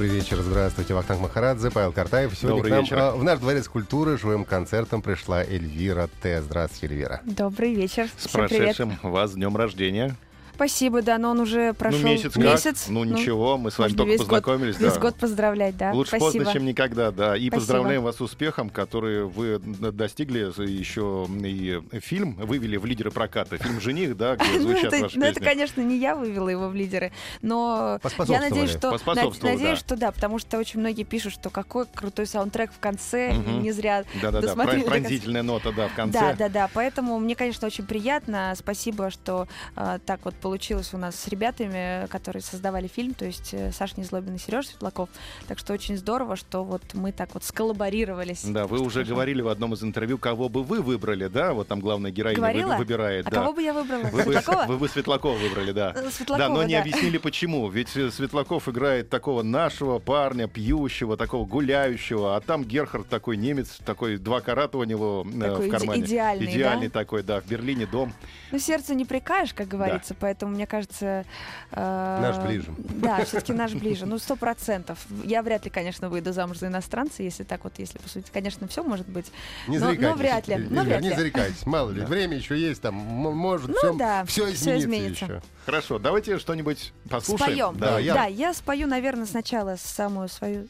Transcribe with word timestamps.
Добрый 0.00 0.16
вечер, 0.16 0.38
здравствуйте. 0.40 0.94
Вахтанг 0.94 1.20
Махарадзе, 1.20 1.70
Павел 1.70 1.92
Картаев. 1.92 2.32
Сегодня 2.34 2.56
Добрый 2.56 2.70
к 2.70 2.74
нам 2.74 2.84
вечер. 2.84 2.98
а, 2.98 3.10
в 3.10 3.22
наш 3.22 3.38
дворец 3.38 3.68
культуры 3.68 4.16
живым 4.16 4.46
концертом 4.46 5.02
пришла 5.02 5.44
Эльвира 5.44 6.08
Т. 6.22 6.40
Здравствуйте, 6.40 6.86
Эльвира. 6.86 7.20
Добрый 7.26 7.74
вечер. 7.74 8.08
С 8.16 8.26
Всем 8.26 8.48
привет. 8.48 8.76
прошедшим 8.76 8.98
вас 9.02 9.34
днем 9.34 9.54
рождения. 9.58 10.16
Спасибо, 10.60 11.00
да, 11.00 11.16
но 11.16 11.30
он 11.30 11.40
уже 11.40 11.72
прошел 11.72 12.00
ну, 12.00 12.08
месяц 12.08 12.34
как? 12.34 12.88
Ну, 12.90 13.04
ничего, 13.04 13.56
мы 13.56 13.70
с 13.70 13.78
вами 13.78 13.94
только 13.94 14.10
весь 14.10 14.18
год- 14.18 14.28
познакомились. 14.28 14.78
Весь 14.78 14.92
да. 14.92 15.00
год 15.00 15.14
поздравлять, 15.14 15.74
да. 15.78 15.92
Лучше 15.92 16.18
Спасибо. 16.18 16.44
поздно, 16.44 16.52
чем 16.52 16.66
никогда, 16.66 17.10
да. 17.10 17.34
И 17.34 17.48
Спасибо. 17.48 17.54
поздравляем 17.54 18.02
вас 18.02 18.16
с 18.16 18.20
успехом, 18.20 18.68
который 18.68 19.24
вы 19.24 19.58
достигли. 19.58 20.40
Еще 20.60 21.26
и 21.46 21.80
фильм 22.00 22.34
вывели 22.34 22.76
в 22.76 22.84
лидеры 22.84 23.10
проката. 23.10 23.56
Фильм 23.56 23.80
«Жених», 23.80 24.18
да, 24.18 24.36
где 24.36 24.44
Ну, 24.58 24.60
звучат 24.60 24.92
это, 24.92 25.04
ваши 25.04 25.18
ну, 25.18 25.24
это, 25.24 25.40
конечно, 25.40 25.80
не 25.80 25.96
я 25.96 26.14
вывела 26.14 26.50
его 26.50 26.68
в 26.68 26.74
лидеры, 26.74 27.10
но 27.40 27.98
я 28.28 28.40
надеюсь, 28.40 28.72
что, 28.72 28.98
надеюсь, 29.06 29.60
да. 29.62 29.76
что 29.76 29.96
да, 29.96 30.12
потому 30.12 30.38
что 30.38 30.58
очень 30.58 30.80
многие 30.80 31.04
пишут, 31.04 31.32
что 31.32 31.48
какой 31.48 31.86
крутой 31.86 32.26
саундтрек 32.26 32.70
в 32.70 32.80
конце, 32.80 33.32
не 33.32 33.72
зря 33.72 34.04
Да-да-да, 34.20 34.54
пронзительная 34.54 35.42
нота, 35.42 35.72
да, 35.72 35.88
в 35.88 35.94
конце. 35.94 36.20
Да, 36.20 36.34
да, 36.34 36.48
да. 36.50 36.70
Поэтому 36.74 37.18
мне, 37.18 37.34
конечно, 37.34 37.66
очень 37.66 37.86
приятно. 37.86 38.52
Спасибо, 38.58 39.10
что 39.10 39.48
э, 39.74 39.98
так 40.04 40.20
вот 40.24 40.34
получилось 40.34 40.49
у 40.50 40.96
нас 40.98 41.16
с 41.16 41.28
ребятами, 41.28 42.06
которые 42.08 42.42
создавали 42.42 42.86
фильм, 42.88 43.14
то 43.14 43.24
есть 43.24 43.50
э, 43.52 43.70
Саша 43.72 43.94
Незлобин 43.98 44.34
и 44.34 44.38
Сережа 44.38 44.68
Светлаков. 44.68 45.08
Так 45.48 45.58
что 45.58 45.72
очень 45.72 45.96
здорово, 45.96 46.36
что 46.36 46.64
вот 46.64 46.82
мы 46.94 47.12
так 47.12 47.34
вот 47.34 47.44
сколлаборировались. 47.44 48.44
Да, 48.44 48.66
вы 48.66 48.80
уже 48.80 49.00
Хорошо. 49.00 49.10
говорили 49.14 49.42
в 49.42 49.48
одном 49.48 49.74
из 49.74 49.82
интервью, 49.82 50.18
кого 50.18 50.48
бы 50.48 50.62
вы 50.62 50.82
выбрали, 50.82 51.28
да? 51.28 51.52
Вот 51.52 51.68
там 51.68 51.80
главная 51.80 52.10
героиня 52.10 52.36
Говорила? 52.38 52.76
выбирает. 52.76 53.26
А 53.26 53.30
да. 53.30 53.36
кого 53.40 53.52
бы 53.52 53.62
я 53.62 53.72
выбрала? 53.72 54.02
Вы 54.04 54.22
бы, 54.24 54.32
Светлакова? 54.32 54.64
вы 54.66 54.78
бы 54.78 54.88
Светлакова 54.88 55.36
выбрали, 55.36 55.72
да. 55.72 55.92
Э, 55.94 56.02
Да, 56.02 56.10
Светлакова, 56.10 56.48
но 56.54 56.62
не 56.64 56.74
да. 56.74 56.80
объяснили 56.80 57.18
почему. 57.18 57.68
Ведь 57.68 57.96
э, 57.96 58.10
Светлаков 58.10 58.68
играет 58.68 59.08
такого 59.10 59.42
нашего 59.42 59.98
парня, 59.98 60.48
пьющего, 60.48 61.16
такого 61.16 61.46
гуляющего, 61.46 62.36
а 62.36 62.40
там 62.40 62.64
Герхард 62.64 63.08
такой 63.08 63.36
немец, 63.36 63.78
такой 63.84 64.16
два 64.18 64.40
карата 64.40 64.78
у 64.78 64.84
него 64.84 65.26
э, 65.32 65.40
Такой 65.40 65.66
в 65.66 65.68
иде- 65.68 65.70
кармане. 65.70 66.02
идеальный, 66.02 66.46
Идеальный 66.46 66.88
да? 66.88 66.98
такой, 67.00 67.22
да, 67.22 67.40
в 67.40 67.46
Берлине 67.46 67.86
дом. 67.86 68.12
Ну, 68.50 68.58
сердце 68.58 68.94
не 68.94 69.04
прикаешь, 69.04 69.54
как 69.54 69.68
говорится, 69.68 70.14
поэтому, 70.18 70.39
мне 70.46 70.66
кажется... 70.66 71.24
э, 71.72 72.18
Наш 72.20 72.38
ближе. 72.38 72.72
Да, 72.78 73.24
все-таки 73.24 73.52
наш 73.52 73.72
ближе. 73.74 74.06
Ну, 74.06 74.18
сто 74.18 74.36
процентов. 74.36 74.98
Я 75.24 75.42
вряд 75.42 75.64
ли, 75.64 75.70
конечно, 75.70 76.08
выйду 76.08 76.32
замуж 76.32 76.58
за 76.58 76.68
иностранца, 76.68 77.22
если 77.22 77.44
так 77.44 77.64
вот, 77.64 77.74
если 77.78 77.98
посудить. 77.98 78.30
Конечно, 78.30 78.68
все 78.68 78.82
может 78.82 79.08
быть. 79.08 79.30
Не 79.68 79.78
Но- 79.78 79.86
но 79.86 79.90
зарекайтесь. 79.92 80.18
вряд 80.18 80.48
ли, 80.48 80.54
Эльвира, 80.54 80.74
но 80.74 80.82
вряд 80.82 81.02
не 81.02 81.08
ли. 81.10 81.14
зарекайтесь. 81.16 81.66
Мало 81.66 81.90
ли, 81.90 82.00
время 82.02 82.36
еще 82.36 82.58
есть, 82.58 82.80
там, 82.82 82.94
может, 82.94 83.68
Ну 83.68 83.74
все, 83.76 83.92
да, 83.94 84.24
все 84.24 84.44
изменится, 84.52 84.78
изменится. 84.78 85.24
еще. 85.24 85.42
Хорошо, 85.66 85.98
давайте 85.98 86.38
что-нибудь 86.38 86.92
послушаем. 87.08 87.52
Споем. 87.52 87.78
Да, 87.78 87.98
я- 87.98 88.14
Да, 88.14 88.24
я 88.26 88.54
спою, 88.54 88.86
наверное, 88.86 89.26
сначала 89.26 89.76
самую 89.76 90.28
свою 90.28 90.68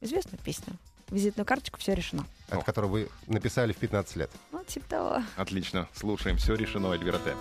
известную 0.00 0.38
песню. 0.44 0.74
Визитную 1.10 1.46
карточку 1.46 1.78
все 1.80 1.94
решено. 1.94 2.26
От 2.50 2.64
которого 2.64 2.90
вы 2.90 3.08
написали 3.26 3.72
в 3.72 3.76
15 3.76 4.16
лет. 4.16 4.30
Ну, 4.52 4.62
типа 4.64 4.86
того. 4.90 5.22
Отлично, 5.36 5.88
слушаем. 5.94 6.36
Все 6.36 6.54
решено, 6.54 6.92
Эльвира 6.92 7.16
Т. 7.18 7.34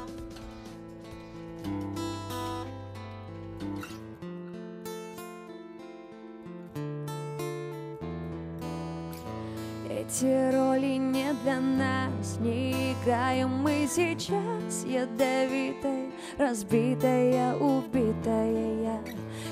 Эти 9.90 10.52
роли 10.56 10.98
не 10.98 11.34
для 11.44 11.60
нас, 11.60 12.38
не 12.40 12.94
играем 12.94 13.50
мы 13.50 13.88
сейчас. 13.90 14.86
Ядовитая, 14.86 16.12
разбитая, 16.38 17.56
убитая 17.56 18.84
я. 18.84 19.02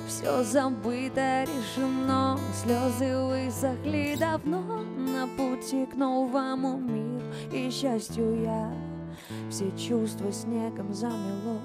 Все 0.07 0.43
забыто, 0.43 1.43
решено, 1.43 2.39
слезы 2.53 3.17
высохли 3.17 4.15
давно. 4.17 4.83
На 4.95 5.27
пути 5.27 5.85
к 5.85 5.95
новому 5.95 6.77
миру 6.77 7.25
и 7.51 7.69
счастью 7.69 8.41
я 8.43 8.84
Все 9.49 9.71
чувства 9.77 10.31
снегом 10.31 10.93
замело 10.93 11.59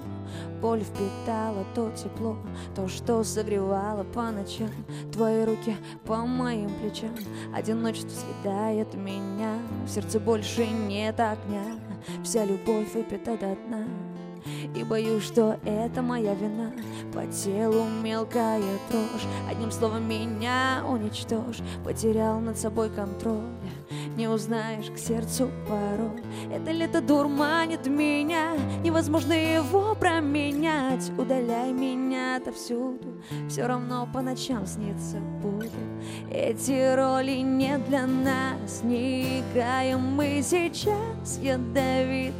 Боль 0.61 0.81
впитала 0.81 1.65
то 1.73 1.91
тепло, 1.91 2.37
то, 2.75 2.87
что 2.87 3.23
согревало 3.23 4.03
по 4.03 4.31
ночам. 4.31 4.69
Твои 5.11 5.43
руки 5.43 5.75
по 6.05 6.17
моим 6.17 6.69
плечам 6.79 7.15
Одиночество 7.53 8.11
съедает 8.11 8.93
меня 8.93 9.57
В 9.85 9.89
сердце 9.89 10.19
больше 10.19 10.65
нет 10.67 11.19
огня. 11.19 11.79
Вся 12.23 12.45
любовь 12.45 12.93
выпита 12.93 13.37
до 13.37 13.55
дна 13.55 13.85
И 14.75 14.83
боюсь, 14.83 15.23
что 15.23 15.59
это 15.65 16.01
моя 16.01 16.33
вина. 16.33 16.71
По 17.13 17.25
телу 17.27 17.85
мелкая 18.03 18.61
дрожь 18.89 19.27
Одним 19.49 19.71
словом, 19.71 20.07
меня 20.07 20.83
уничтожь. 20.87 21.59
Потерял 21.83 22.39
над 22.39 22.57
собой 22.57 22.89
контроль 22.89 23.41
не 24.15 24.27
узнаешь 24.27 24.89
к 24.89 24.97
сердцу 24.97 25.49
порой. 25.67 26.21
Это 26.51 26.71
лето 26.71 27.01
дурманит 27.01 27.87
меня 27.87 28.53
Невозможно 28.83 29.33
его 29.33 29.95
променять. 29.95 31.11
Удаляй 31.17 31.71
меня 31.71 32.37
отовсюду 32.37 33.21
Все 33.49 33.65
равно 33.65 34.07
по 34.11 34.21
ночам 34.21 34.65
снится 34.65 35.17
буду. 35.41 35.69
Эти 36.29 36.95
роли 36.95 37.41
не 37.41 37.77
для 37.77 38.05
нас 38.05 38.81
Не 38.83 39.41
играем 39.41 39.99
мы 39.99 40.41
сейчас 40.43 41.39
Ядовитая, 41.41 42.33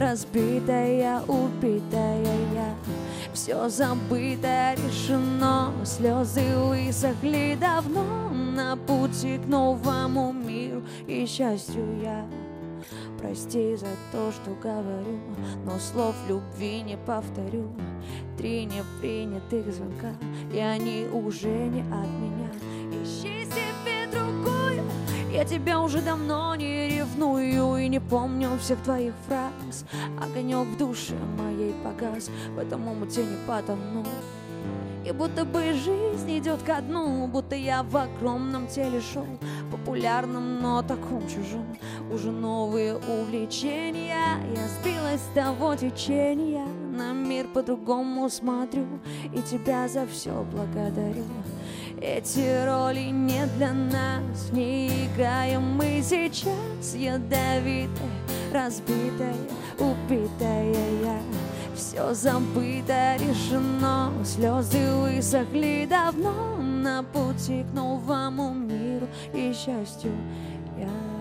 разбитая, 0.00 1.20
убитая 1.22 2.22
я 2.54 2.74
все 3.34 3.68
забыто, 3.68 4.74
решено, 4.74 5.72
слезы 5.84 6.56
высохли 6.56 7.58
давно 7.60 8.30
На 8.30 8.76
пути 8.76 9.38
к 9.38 9.46
новому 9.46 10.32
миру? 10.32 10.82
И 11.06 11.26
счастью 11.26 12.00
я 12.00 12.24
Прости 13.18 13.74
за 13.76 13.86
то, 14.12 14.30
что 14.30 14.50
говорю, 14.62 15.18
но 15.64 15.78
слов 15.78 16.14
любви 16.28 16.82
не 16.82 16.98
повторю. 16.98 17.70
Три 18.36 18.66
непринятых 18.66 19.72
звонка, 19.72 20.12
и 20.52 20.58
они 20.58 21.06
уже 21.10 21.48
не 21.48 21.80
от 21.80 22.08
меня. 22.20 22.50
Ищи 23.02 23.46
себе 23.46 24.06
другую, 24.12 24.84
я 25.32 25.44
тебя 25.44 25.80
уже 25.80 26.02
давно 26.02 26.54
не 26.54 26.93
ревную 27.14 27.76
И 27.76 27.88
не 27.88 28.00
помню 28.00 28.50
всех 28.60 28.80
твоих 28.82 29.14
фраз. 29.26 29.84
Огонек 30.20 30.66
в 30.68 30.76
душе 30.76 31.14
моей 31.38 31.74
погас 31.84 32.30
В 32.54 32.58
этом 32.58 32.86
омуте 32.88 33.24
не 33.24 33.36
потону. 33.46 34.04
И 35.04 35.12
будто 35.12 35.44
бы 35.44 35.74
жизнь 35.74 36.38
идет 36.38 36.62
ко 36.62 36.80
дну 36.80 37.26
Будто 37.26 37.54
я 37.54 37.82
в 37.82 37.94
огромном 37.96 38.66
теле 38.68 39.00
шоу 39.00 39.38
Популярном, 39.70 40.60
но 40.62 40.82
таком 40.82 41.22
чужом. 41.28 41.76
Уже 42.10 42.30
новые 42.30 42.96
увлечения 42.96 44.38
Я 44.54 44.68
сбилась 44.80 45.20
с 45.20 45.34
того 45.34 45.74
течения. 45.74 46.66
На 46.96 47.12
мир 47.12 47.46
по-другому 47.48 48.28
смотрю 48.30 48.86
И 49.34 49.42
тебя 49.42 49.88
за 49.88 50.06
все 50.06 50.44
благодарю 50.52 51.24
эти 52.04 52.64
роли 52.66 53.10
не 53.10 53.46
для 53.56 53.72
нас, 53.72 54.50
не 54.52 55.06
играем 55.06 55.62
мы 55.62 56.02
сейчас. 56.02 56.94
Ядовитая, 56.94 57.88
разбитая, 58.52 59.34
убитая 59.78 60.74
я. 61.02 61.18
Все 61.74 62.14
забыто, 62.14 63.16
решено, 63.16 64.12
слезы 64.24 64.94
высохли 64.94 65.86
давно. 65.88 66.56
На 66.58 67.02
пути 67.02 67.64
к 67.64 67.74
новому 67.74 68.52
миру 68.52 69.08
и 69.32 69.54
счастью 69.54 70.12
я 70.78 71.13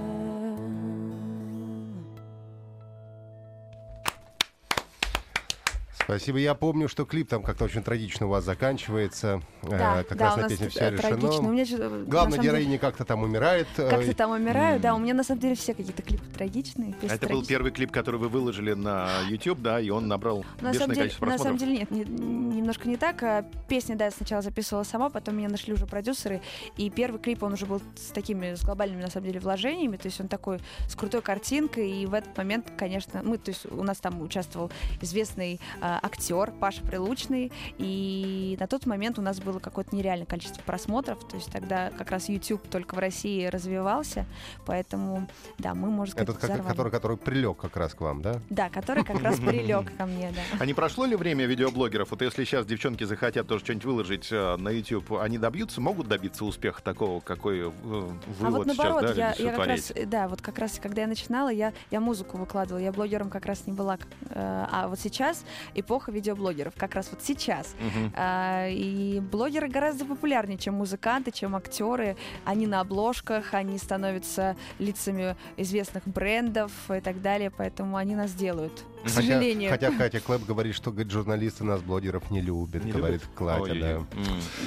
Спасибо. 6.17 6.37
Я 6.39 6.53
помню, 6.53 6.87
что 6.87 7.05
клип 7.05 7.29
там 7.29 7.41
как-то 7.43 7.65
очень 7.65 7.81
трагично 7.83 8.27
у 8.27 8.29
вас 8.29 8.43
заканчивается. 8.43 9.41
Да, 9.63 10.01
Э, 10.01 10.03
как 10.03 10.17
да, 10.17 10.25
раз 10.25 10.33
у 10.33 10.37
на 10.37 10.43
нас 10.43 10.51
песне 10.51 10.67
э, 10.75 10.97
трагично. 10.97 11.49
У 11.49 11.51
меня 11.51 11.65
на 11.65 11.89
Главная 12.05 12.07
самом 12.09 12.31
деле, 12.31 12.43
героиня 12.43 12.77
как-то 12.79 13.05
там 13.05 13.23
умирает. 13.23 13.67
э, 13.77 13.89
Как-то 13.89 14.13
там 14.13 14.31
умираю, 14.31 14.79
да. 14.79 14.89
М. 14.89 14.95
У 14.95 14.99
меня 14.99 15.13
на 15.13 15.23
самом 15.23 15.41
деле 15.41 15.55
все 15.55 15.73
какие-то 15.73 16.01
клипы 16.01 16.23
трагичные. 16.37 16.93
А 17.01 17.05
Это 17.05 17.13
был 17.13 17.17
трагичные. 17.27 17.47
первый 17.47 17.71
клип, 17.71 17.91
который 17.91 18.19
вы 18.19 18.29
выложили 18.29 18.73
на 18.73 19.09
YouTube, 19.29 19.59
да, 19.61 19.79
и 19.79 19.89
он 19.89 20.07
набрал 20.07 20.45
На 20.61 20.69
бешеное 20.69 20.73
самом, 20.73 20.87
деле, 20.89 20.95
количество 21.01 21.25
на 21.25 21.31
просмотров. 21.31 21.59
самом 21.59 21.73
деле 21.75 21.79
нет, 21.79 21.91
не- 21.91 22.55
немножко 22.57 22.87
не 22.87 22.97
так. 22.97 23.23
А, 23.23 23.45
Песни, 23.67 23.95
да, 23.95 24.05
я 24.05 24.11
сначала 24.11 24.41
записывала 24.43 24.83
сама, 24.83 25.09
потом 25.09 25.37
меня 25.37 25.49
нашли 25.49 25.73
уже 25.73 25.87
продюсеры, 25.87 26.41
и 26.77 26.89
первый 26.91 27.19
клип, 27.19 27.41
он 27.43 27.53
уже 27.53 27.65
был 27.65 27.81
с 27.95 28.11
такими, 28.11 28.53
с 28.53 28.63
глобальными, 28.63 29.01
на 29.01 29.09
самом 29.09 29.25
деле, 29.27 29.39
вложениями, 29.39 29.97
то 29.97 30.07
есть 30.07 30.19
он 30.21 30.27
такой 30.27 30.59
с 30.87 30.95
крутой 30.95 31.21
картинкой, 31.23 31.89
и 31.89 32.05
в 32.05 32.13
этот 32.13 32.37
момент, 32.37 32.71
конечно, 32.77 33.21
мы, 33.23 33.37
то 33.39 33.49
есть 33.49 33.65
у 33.71 33.81
нас 33.83 33.97
там 33.99 34.21
участвовал 34.21 34.71
известный 35.01 35.59
а, 35.81 35.99
актер 36.03 36.51
Паша 36.59 36.81
Прилучный, 36.83 37.51
и 37.77 38.57
на 38.59 38.67
тот 38.67 38.85
момент 38.85 39.17
у 39.17 39.21
нас 39.21 39.39
было 39.39 39.59
какое-то 39.59 39.95
нереальное 39.95 40.25
количество 40.25 40.61
просмотров, 40.61 41.25
то 41.27 41.35
есть 41.35 41.51
тогда 41.51 41.89
как 41.97 42.11
раз 42.11 42.29
YouTube 42.29 42.67
только 42.67 42.95
в 42.95 42.99
России 42.99 43.45
развивался, 43.45 44.25
поэтому, 44.65 45.27
да, 45.57 45.73
мы, 45.73 45.89
можно 45.89 46.11
сказать, 46.11 46.29
Этот, 46.29 46.43
взорвали. 46.43 46.67
который, 46.67 46.91
который 46.91 47.17
прилег 47.17 47.57
как 47.57 47.77
раз 47.77 47.93
к 47.93 48.01
вам, 48.01 48.21
да? 48.21 48.39
Да, 48.49 48.69
который 48.69 49.03
как 49.03 49.21
раз 49.21 49.39
прилег 49.39 49.95
ко 49.97 50.05
мне, 50.05 50.31
да. 50.31 50.41
А 50.59 50.65
не 50.65 50.73
прошло 50.73 51.05
ли 51.05 51.15
время 51.15 51.45
видеоблогеров? 51.45 52.11
Вот 52.11 52.21
если 52.21 52.43
сейчас 52.43 52.65
девчонки 52.65 53.03
захотят 53.05 53.47
тоже 53.47 53.63
что-нибудь 53.63 53.85
выложить 53.85 54.27
э, 54.31 54.57
на 54.57 54.69
YouTube, 54.69 55.13
они 55.13 55.37
добьются, 55.37 55.81
могут 55.81 56.07
добиться 56.07 56.45
успеха 56.45 56.81
такого, 56.83 57.21
какой 57.21 57.61
э, 57.61 57.71
вы 57.83 58.17
а 58.41 58.49
вот 58.49 58.67
сейчас, 58.67 58.77
наоборот, 58.77 59.15
да, 59.15 59.33
я, 59.37 59.45
я 59.45 59.51
как 59.53 59.67
раз, 59.67 59.93
да, 60.07 60.27
вот 60.27 60.41
как 60.41 60.59
раз, 60.59 60.79
когда 60.81 61.01
я 61.01 61.07
начинала, 61.07 61.49
я, 61.49 61.73
я 61.91 61.99
музыку 61.99 62.37
выкладывала, 62.37 62.81
я 62.81 62.91
блогером 62.91 63.29
как 63.29 63.45
раз 63.45 63.65
не 63.65 63.73
была. 63.73 63.97
э, 64.29 64.65
А 64.71 64.87
вот 64.87 64.99
сейчас 64.99 65.43
эпоха 65.83 66.11
видеоблогеров, 66.11 66.73
как 66.75 66.95
раз 66.95 67.09
вот 67.11 67.21
сейчас. 67.21 67.75
Мгм. 67.79 68.13
А, 68.15 68.67
И 68.69 69.19
блогеры 69.19 69.67
гораздо 69.67 70.05
популярнее, 70.05 70.57
чем 70.57 70.75
музыканты, 70.75 71.31
чем 71.31 71.55
актеры. 71.55 72.17
Они 72.45 72.67
на 72.67 72.79
обложках, 72.81 73.53
они 73.53 73.77
становятся 73.77 74.55
лицами 74.79 75.35
известных 75.57 76.07
брендов 76.07 76.71
и 76.89 76.99
так 76.99 77.21
далее, 77.21 77.51
поэтому 77.51 77.97
они 77.97 78.15
нас 78.15 78.33
делают. 78.33 78.83
К 79.03 79.07
Хотя, 79.09 79.15
сожалению. 79.21 79.69
хотя 79.69 79.91
Катя 79.91 80.19
Клэп 80.21 80.45
говорит, 80.45 80.73
что 80.75 80.89
говорит, 80.91 81.11
журналисты 81.11 81.65
нас, 81.65 81.81
блогеров, 81.81 82.31
не 82.31 82.39
любят, 82.39 82.85
Не 82.85 82.93
говорит 82.93 83.21
любят? 83.21 83.35
Катя, 83.35 83.75
да. 83.75 83.91
М. 83.91 84.07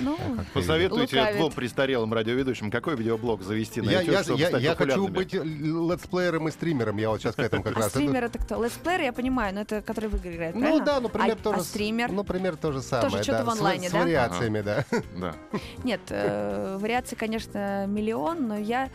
Ну, 0.03 0.19
А 0.39 0.45
Посоветуйте 0.53 1.17
Лукавит. 1.19 1.39
двум 1.39 1.53
престарелым 1.53 2.13
радиоведущим, 2.13 2.71
какой 2.71 2.97
видеоблог 2.97 3.43
завести 3.43 3.81
на 3.81 3.89
Я, 3.91 4.01
YouTube, 4.03 4.13
я, 4.15 4.23
чтобы 4.23 4.41
я, 4.41 4.49
стать 4.49 4.63
я 4.63 4.75
хочу 4.75 5.09
быть 5.09 5.33
летсплеером 5.33 6.49
и 6.49 6.51
стримером. 6.51 6.99
Я 6.99 7.09
вот 7.11 7.23
сейчас 7.23 7.35
к 7.35 7.39
этому 7.39 7.63
как 7.63 7.77
а 7.77 7.81
раз. 7.81 7.91
стример 7.91 8.25
это 8.25 8.39
кто? 8.39 8.63
Летсплеер, 8.63 9.01
я 9.01 9.13
понимаю, 9.15 9.55
но 9.55 9.63
это 9.63 9.81
который 9.81 10.11
в 10.11 10.17
игры 10.17 10.35
играет, 10.35 10.55
Ну 10.55 10.61
правильно? 10.61 10.85
да, 10.85 11.01
например, 11.01 11.33
а, 11.33 11.43
тоже. 11.43 11.61
а 11.61 11.63
с- 11.63 11.69
стример? 11.69 12.11
Ну, 12.11 12.17
например, 12.17 12.57
то 12.57 12.73
же 12.73 12.83
самое. 12.83 13.11
что-то 13.23 13.39
да, 13.39 13.45
в 13.45 13.49
с- 13.55 13.59
онлайне, 13.59 13.89
с, 13.89 13.93
да? 13.93 13.99
вариациями, 14.03 14.61
да. 14.61 14.85
Да. 15.17 15.35
Нет, 15.83 16.01
э, 16.11 16.77
вариаций, 16.79 17.17
конечно, 17.17 17.87
миллион, 17.87 18.49
но 18.49 18.59
я... 18.59 18.91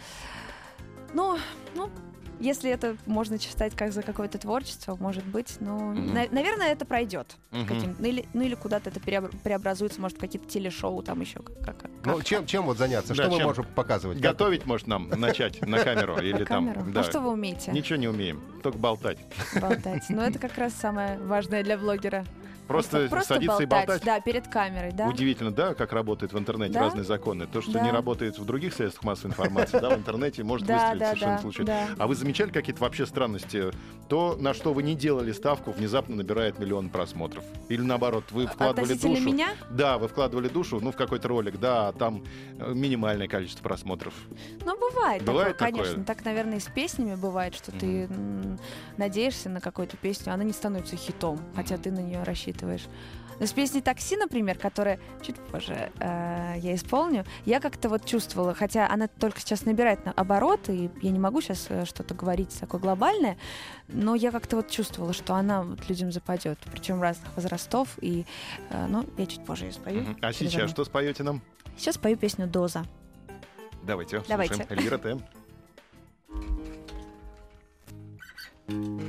Ну, 1.14 1.38
ну, 1.76 1.90
если 2.42 2.70
это 2.72 2.98
можно 3.06 3.40
считать 3.40 3.76
как 3.76 3.92
за 3.94 4.02
какое-то 4.02 4.38
творчество, 4.38 4.96
может 5.00 5.24
быть, 5.26 5.58
ну, 5.60 5.78
Мгм. 5.92 6.14
на- 6.14 6.28
наверное, 6.32 6.68
это 6.74 6.86
пройдет. 6.86 7.36
Каким- 7.52 7.96
ну, 8.00 8.06
или, 8.06 8.26
ну 8.34 8.42
или 8.42 8.56
куда-то 8.56 8.90
это 8.90 9.00
преобр- 9.00 9.34
преобразуется, 9.44 10.02
может, 10.02 10.18
в 10.18 10.22
какие-то 10.22 10.48
телешоу 10.50 11.02
там 11.04 11.22
еще. 11.22 11.40
Как, 11.40 11.78
как- 11.78 11.92
Ну, 12.04 12.16
как- 12.18 12.26
чем, 12.26 12.46
чем 12.46 12.66
вот 12.66 12.78
заняться? 12.78 13.14
Да, 13.16 13.24
Что 13.24 13.32
мы 13.38 13.44
можем 13.44 13.66
показывать? 13.76 14.18
Как- 14.22 14.32
Готовить, 14.32 14.66
может, 14.66 14.88
нам 14.88 15.10
начать 15.10 15.62
на 15.62 15.80
камеру 15.80 16.18
или 16.18 16.44
там. 16.44 16.92
да. 16.92 17.02
А 17.02 17.04
что 17.04 17.20
вы 17.20 17.32
умеете 17.32 17.72
Ничего 17.72 17.98
не 17.98 18.08
умеем, 18.08 18.42
только 18.64 18.78
болтать. 18.78 19.20
болтать? 19.62 20.04
Ну, 20.10 20.22
это 20.22 20.40
как 20.40 20.58
раз 20.58 20.74
самое 20.74 21.18
важное 21.20 21.64
для 21.64 21.78
блогера. 21.78 22.26
Просто, 22.68 23.08
просто 23.10 23.34
садиться 23.36 23.64
и 23.64 23.66
болтать. 23.66 24.04
Да, 24.04 24.20
перед 24.22 24.48
камерой, 24.48 24.92
да. 24.94 25.08
Удивительно, 25.08 25.52
да, 25.52 25.74
как 25.74 25.92
работает 25.94 26.32
в 26.34 26.40
интернете 26.40 26.74
Да. 26.74 26.82
разные 26.82 27.04
законы. 27.04 27.46
То, 27.48 27.62
что 27.62 27.74
Да. 27.74 27.82
не 27.82 27.92
работает 27.92 28.38
в 28.40 28.46
других 28.46 28.74
средствах 28.74 29.04
массовой 29.04 29.32
информации, 29.32 29.80
да, 29.80 29.90
в 29.90 29.98
интернете 29.98 30.44
может 30.44 30.68
выстрелить 30.68 31.00
да, 31.00 31.06
совершенно 31.08 31.40
случайно. 31.40 31.88
А 31.98 32.08
вы 32.08 32.16
замечали 32.16 32.50
какие-то 32.52 32.82
вообще 32.82 33.06
странности? 33.06 33.72
То, 34.08 34.38
на 34.40 34.54
что 34.54 34.74
вы 34.74 34.84
не 34.84 34.96
делали 34.96 35.32
ставку, 35.32 35.72
внезапно 35.72 36.16
набирает 36.16 36.60
миллион 36.60 36.90
просмотров. 36.90 37.44
Или 37.70 37.82
наоборот, 37.82 38.26
вы 38.32 38.48
вкладывали 38.48 38.94
душу. 38.94 39.22
меня? 39.22 39.50
Да, 39.70 39.98
вы 39.98 40.08
вкладывали 40.08 40.48
душу, 40.48 40.80
ну, 40.82 40.92
в 40.92 40.96
какой-то 40.96 41.28
ролик, 41.28 41.60
да, 41.60 41.90
а 41.90 41.94
там 41.94 42.24
э, 42.60 42.74
минимальное 42.74 43.28
количество 43.28 43.64
просмотров. 43.64 44.14
Ну, 44.66 44.78
бывает, 44.78 45.24
Бывает 45.24 45.58
такое, 45.58 45.72
такое? 45.72 45.84
конечно. 45.84 46.04
Так, 46.06 46.26
наверное, 46.26 46.58
и 46.58 46.60
с 46.60 46.66
песнями 46.68 47.16
бывает, 47.16 47.56
что 47.56 47.72
ты 47.72 48.10
надеешься 48.98 49.50
на 49.50 49.60
какую-то 49.62 49.98
песню, 49.98 50.34
она 50.34 50.44
не 50.44 50.54
становится 50.54 50.96
хитом, 50.96 51.40
хотя 51.56 51.78
ты 51.78 51.92
на 51.92 52.00
нее 52.00 52.24
рассчитываешь. 52.24 52.51
Но 53.42 53.48
с 53.48 53.54
песней 53.54 53.82
«Такси», 53.82 54.18
например, 54.18 54.56
которая 54.60 55.00
чуть 55.24 55.36
позже 55.38 55.92
э, 56.00 56.54
я 56.58 56.76
исполню, 56.76 57.26
я 57.46 57.60
как-то 57.60 57.90
вот 57.90 58.06
чувствовала, 58.06 58.54
хотя 58.54 58.88
она 58.88 59.08
только 59.08 59.40
сейчас 59.40 59.66
набирает 59.66 60.06
на 60.06 60.12
обороты, 60.12 60.76
и 60.76 60.92
я 61.02 61.10
не 61.10 61.18
могу 61.18 61.42
сейчас 61.42 61.66
э, 61.70 61.86
что-то 61.86 62.14
говорить 62.14 62.56
такое 62.60 62.80
глобальное, 62.80 63.40
но 63.88 64.14
я 64.14 64.30
как-то 64.30 64.58
вот 64.58 64.70
чувствовала, 64.70 65.12
что 65.12 65.34
она 65.34 65.64
вот 65.64 65.90
людям 65.90 66.12
западет, 66.12 66.60
причем 66.72 67.02
разных 67.02 67.36
возрастов, 67.36 67.90
и, 68.00 68.28
э, 68.70 68.86
ну, 68.88 69.10
я 69.18 69.26
чуть 69.26 69.44
позже 69.44 69.66
ее 69.66 69.72
спою. 69.72 70.06
А 70.22 70.32
сейчас 70.34 70.70
что 70.70 70.86
споете 70.86 71.24
нам? 71.24 71.42
Сейчас 71.78 71.98
пою 71.98 72.18
песню 72.18 72.46
«Доза». 72.46 72.86
Давайте, 73.82 74.22
Давайте. 74.28 74.54
слушаем. 74.54 74.78
Эльвира 74.78 75.00
Т. 75.00 75.18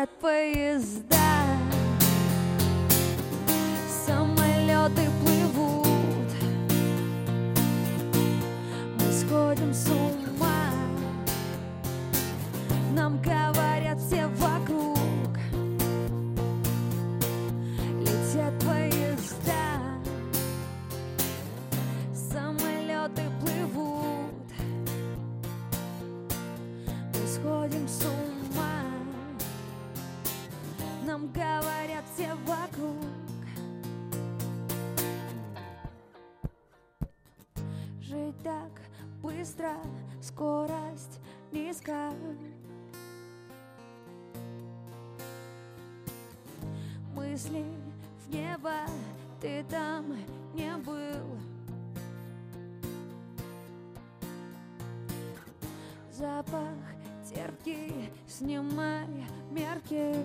Летят 0.00 0.10
поезда, 0.18 1.16
самолеты 4.06 5.02
плывут. 5.22 5.86
Мы 8.98 9.12
сходим 9.12 9.74
с 9.74 9.86
ума, 9.90 10.70
нам 12.94 13.20
говорят 13.20 13.98
все 13.98 14.26
быстро, 39.40 39.72
скорость 40.20 41.18
низкая. 41.50 42.12
Мысли 47.14 47.64
в 48.22 48.34
небо, 48.34 48.74
ты 49.40 49.64
там 49.70 50.14
не 50.52 50.76
был. 50.76 51.38
Запах 56.12 56.76
терпкий, 57.24 58.12
снимай 58.28 59.06
мерки. 59.50 60.16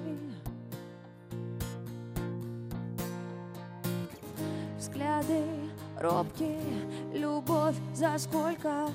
Взгляды 4.78 5.65
пробки, 6.06 6.56
любовь 7.14 7.76
за 7.96 8.18
сколько 8.20 8.88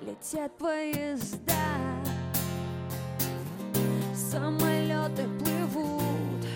Летят 0.00 0.56
поезда, 0.56 1.52
самолеты 4.14 5.24
плывут. 5.38 6.46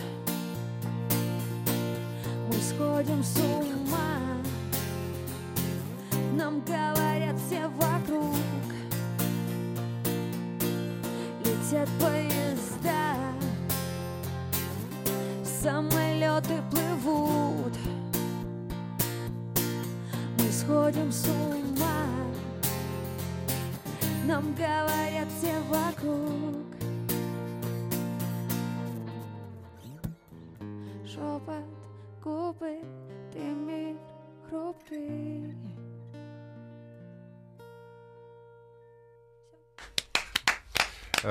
Мы 2.48 2.54
сходим 2.54 3.22
с 3.22 3.36
ума, 3.40 3.59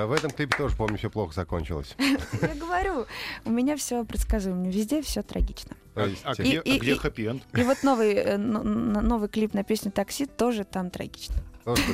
В 0.08 0.12
этом 0.13 0.32
клипе 0.32 0.56
тоже, 0.58 0.75
помню, 0.75 0.98
все 0.98 1.10
плохо 1.10 1.34
закончилось. 1.34 1.96
Я 2.41 2.56
говорю, 2.56 3.06
у 3.46 3.50
меня 3.50 3.75
все 3.77 4.03
предсказуемо, 4.06 4.68
везде 4.70 5.01
все 5.01 5.22
трагично. 5.22 5.75
А, 5.96 6.08
а 6.24 6.34
где, 6.34 6.60
а 6.60 6.63
где 6.63 6.91
и- 6.94 6.96
хэппи-энд? 6.96 7.44
И 7.58 7.63
вот 7.63 7.84
новый, 7.84 8.13
э, 8.13 8.38
но- 8.38 8.63
но- 8.63 9.01
новый 9.01 9.27
клип 9.29 9.53
на 9.53 9.63
песню 9.63 9.91
«Такси» 9.91 10.25
тоже 10.25 10.63
там 10.63 10.89
трагично. 10.89 11.36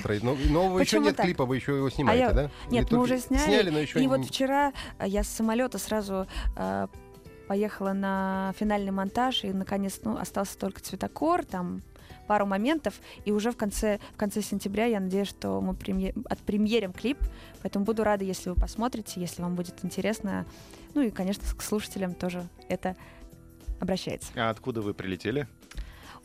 трои- 0.03 0.19
ну, 0.23 0.35
Нового 0.49 0.79
еще 0.79 0.91
Почему 0.97 1.05
нет 1.07 1.15
так? 1.17 1.25
клипа, 1.25 1.45
вы 1.45 1.55
еще 1.57 1.75
его 1.75 1.89
снимаете, 1.89 2.23
я- 2.23 2.31
да? 2.33 2.43
Или 2.67 2.71
Нет, 2.71 2.91
мы 2.91 2.99
уже 2.99 3.19
сняли. 3.19 3.43
Сняли, 3.43 3.69
но 3.71 3.79
еще 3.79 3.99
И 3.99 4.01
не- 4.03 4.07
вот 4.07 4.25
вчера 4.25 4.71
э, 4.99 5.05
я 5.07 5.23
с 5.23 5.27
самолета 5.27 5.77
сразу 5.79 6.27
э, 6.55 6.87
поехала 7.47 7.93
на 7.93 8.53
финальный 8.57 8.91
монтаж, 8.91 9.43
и 9.43 9.51
наконец, 9.51 9.99
ну, 10.03 10.17
остался 10.17 10.57
только 10.57 10.81
цветокор, 10.81 11.43
там 11.45 11.81
пару 12.25 12.45
моментов, 12.45 12.95
и 13.23 13.31
уже 13.31 13.51
в 13.51 13.57
конце, 13.57 13.99
в 14.13 14.17
конце 14.17 14.41
сентября 14.41 14.85
я 14.85 14.99
надеюсь, 14.99 15.27
что 15.27 15.61
мы 15.61 15.73
премье- 15.73 16.13
отпремьерим 16.29 16.93
клип, 16.93 17.17
поэтому 17.61 17.85
буду 17.85 18.03
рада, 18.03 18.23
если 18.23 18.49
вы 18.49 18.55
посмотрите, 18.55 19.19
если 19.21 19.41
вам 19.41 19.55
будет 19.55 19.83
интересно. 19.83 20.45
Ну 20.93 21.01
и, 21.01 21.11
конечно, 21.11 21.43
к 21.55 21.61
слушателям 21.61 22.13
тоже 22.13 22.47
это 22.69 22.95
обращается. 23.79 24.29
А 24.35 24.49
откуда 24.49 24.81
вы 24.81 24.93
прилетели? 24.93 25.47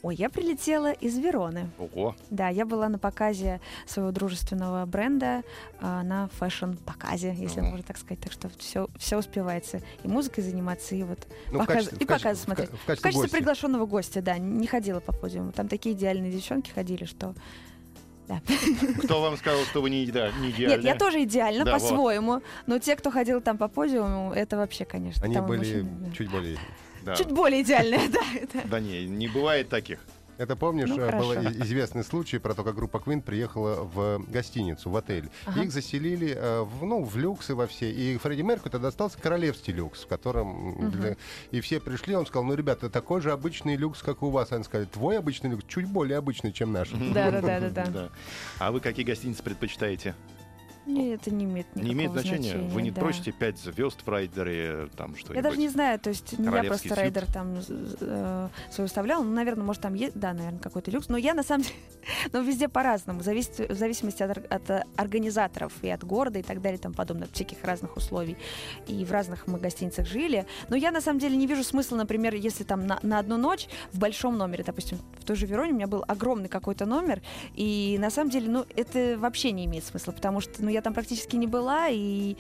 Ой, 0.03 0.15
я 0.15 0.31
прилетела 0.31 0.93
из 0.93 1.19
Вероны. 1.19 1.69
Ого. 1.79 2.17
Да, 2.31 2.49
я 2.49 2.65
была 2.65 2.89
на 2.89 2.99
показе 2.99 3.61
своего 3.87 4.13
дружественного 4.13 4.87
бренда 4.87 5.43
а, 5.79 6.03
на 6.03 6.29
fashion 6.39 6.83
-показе, 6.83 7.35
если 7.37 7.61
можно 7.61 7.83
так 7.83 7.99
сказать. 7.99 8.19
Так 8.21 8.33
что 8.33 8.49
все, 8.59 8.89
все 8.99 9.19
успевается. 9.19 9.83
И 10.03 10.09
музыкой 10.09 10.43
заниматься, 10.43 10.95
и 10.95 11.03
вот 11.03 11.19
Ну, 11.53 11.59
показ- 11.59 11.67
качестве- 11.85 11.99
и 11.99 12.05
качестве- 12.07 12.07
показы 12.07 12.41
смотреть. 12.43 12.71
в 12.71 12.73
В 12.73 12.77
в 12.77 12.87
качестве 12.87 13.03
качестве 13.03 13.23
гостя. 13.23 13.37
приглашенного 13.37 13.87
гостя, 13.87 14.23
да, 14.23 14.39
не 14.39 14.67
ходила 14.67 15.01
по 15.01 15.13
подиуму. 15.13 15.53
Там 15.53 15.69
такие 15.69 15.95
идеальные 15.95 16.33
девчонки 16.33 16.71
ходили, 16.71 17.05
что... 17.05 17.35
Да. 18.27 18.41
Кто 19.05 19.21
вам 19.21 19.37
сказал, 19.37 19.63
что 19.65 19.83
вы 19.83 19.91
не, 19.91 20.05
иде- 20.07 20.33
не 20.41 20.47
Нет, 20.47 20.57
идеальны? 20.57 20.87
я 20.87 20.95
тоже 20.95 21.25
идеально, 21.25 21.65
Да, 21.65 21.73
вот. 21.73 21.81
по-своему. 21.83 22.43
Но 22.67 22.79
те, 22.79 22.97
кто 22.97 23.11
ходил 23.11 23.41
там 23.43 23.59
по 23.59 23.67
подиуму, 23.69 24.33
это 24.33 24.57
вообще, 24.57 24.85
конечно. 24.85 25.25
Они 25.25 25.37
были 25.41 25.59
эмоционально, 25.81 26.07
да. 26.09 26.13
чуть 26.15 26.31
более... 26.31 26.57
Да. 27.05 27.15
Чуть 27.17 27.31
более 27.33 27.63
идеальные, 27.63 28.09
да. 28.55 28.61
Да 28.65 28.81
не, 28.81 29.07
не 29.07 29.29
бывает 29.29 29.69
таких. 29.69 29.99
Это 30.39 30.57
помнишь, 30.57 30.89
Ну, 30.89 30.99
э, 30.99 31.19
был 31.19 31.35
известный 31.35 32.03
случай 32.03 32.39
про 32.39 32.55
то, 32.55 32.65
как 32.65 32.75
группа 32.75 32.97
Queen 32.97 33.21
приехала 33.21 33.83
в 33.83 34.25
гостиницу, 34.27 34.89
в 34.89 34.97
отель. 34.97 35.29
Ага. 35.45 35.65
Их 35.65 35.71
заселили 35.71 36.35
э, 36.35 36.63
в, 36.63 36.87
ну, 36.87 37.05
в 37.05 37.15
люксы 37.19 37.55
во 37.55 37.67
все. 37.67 37.91
И 37.93 38.17
Фредди 38.17 38.41
Меркьюри 38.41 38.71
тогда 38.71 38.89
остался 38.89 39.19
королевский 39.19 39.75
люкс, 39.75 40.05
в 40.05 40.07
котором... 40.07 40.79
м, 40.79 40.91
для- 40.93 41.17
И 41.51 41.61
все 41.61 41.79
пришли, 41.79 42.15
он 42.17 42.25
сказал, 42.25 42.45
ну, 42.45 42.55
ребята, 42.55 42.89
такой 42.89 43.21
же 43.21 43.33
обычный 43.33 43.77
люкс, 43.77 44.01
как 44.03 44.23
и 44.23 44.25
у 44.25 44.31
вас. 44.31 44.51
Они 44.53 44.65
сказали, 44.65 44.87
твой 44.87 45.19
обычный 45.19 45.51
люкс 45.51 45.65
чуть 45.69 45.85
более 45.87 46.17
обычный, 46.17 46.53
чем 46.53 46.73
наш. 46.73 46.89
Да, 46.89 47.31
да, 47.31 47.43
да, 47.43 47.61
да, 47.69 47.87
да. 47.87 48.09
А 48.59 48.73
вы 48.73 48.81
какие 48.81 49.05
гостиницы 49.05 49.43
предпочитаете? 49.43 50.15
Не, 50.87 51.15
это 51.15 51.31
не 51.31 51.45
имеет 51.45 51.67
никакого 51.69 51.87
не 51.87 51.93
имеет 51.93 52.13
значения? 52.13 52.57
Вы 52.57 52.83
не 52.83 52.91
да. 52.91 53.01
просите 53.01 53.33
5 53.33 53.59
звезд 53.59 54.01
в 54.05 54.09
райдере, 54.09 54.89
там 54.97 55.15
что-нибудь? 55.15 55.37
Я 55.37 55.43
даже 55.43 55.59
не 55.59 55.69
знаю, 55.69 55.99
то 56.01 56.11
есть 56.11 56.35
я 56.39 56.65
просто 56.65 56.89
сют. 56.89 56.99
райдер 56.99 57.27
там 57.27 57.59
э, 58.01 58.49
свой 58.71 58.85
выставляла. 58.85 59.23
Ну, 59.23 59.33
наверное, 59.33 59.65
может, 59.65 59.83
там 59.83 59.95
есть, 59.95 60.19
да, 60.19 60.33
наверное, 60.33 60.61
какой-то 60.61 60.91
люкс. 60.91 61.09
Но 61.09 61.17
я 61.17 61.35
на 61.35 61.43
самом 61.43 61.63
деле, 61.65 61.77
ну, 62.33 62.43
везде 62.43 62.69
по-разному. 62.69 63.23
Зависит, 63.23 63.59
в 63.59 63.75
зависимости 63.75 64.23
от, 64.23 64.39
от, 64.39 64.71
э, 64.71 64.85
организаторов 64.97 65.73
и 65.83 65.89
от 65.89 66.05
города 66.05 66.39
и 66.39 66.43
так 66.43 66.61
далее 66.61 66.79
тому 66.79 66.95
подобное, 66.95 67.27
от 67.27 67.35
всяких 67.35 67.63
разных 67.63 67.97
условий. 67.97 68.37
И 68.87 69.05
в 69.05 69.13
разных 69.13 69.47
мы 69.47 69.59
гостиницах 69.59 70.07
жили. 70.07 70.47
Но 70.69 70.77
я 70.77 70.91
на 70.91 71.01
самом 71.01 71.21
деле 71.21 71.37
не 71.37 71.47
вижу 71.47 71.63
смысла, 71.63 71.97
например, 71.97 72.35
если 72.35 72.65
там 72.65 72.87
на, 72.87 72.99
на 73.03 73.19
одну 73.19 73.37
ночь 73.37 73.69
в 73.93 73.99
большом 73.99 74.39
номере, 74.39 74.65
допустим, 74.65 74.99
в 75.19 75.25
той 75.25 75.37
же 75.37 75.47
Вероне 75.47 75.73
у 75.73 75.77
меня 75.77 75.87
был 75.87 76.05
огромный 76.09 76.49
какой-то 76.49 76.87
номер, 76.87 77.23
и 77.55 77.97
на 78.01 78.11
самом 78.11 78.31
деле, 78.31 78.49
ну, 78.49 78.65
это 78.77 79.17
вообще 79.19 79.53
не 79.53 79.67
имеет 79.67 79.85
смысла, 79.85 80.13
потому 80.13 80.41
что, 80.41 80.63
ну, 80.63 80.70
я 80.71 80.81
там 80.83 80.95
практически 80.95 81.37
не 81.37 81.47
была, 81.47 81.89
и 81.91 82.37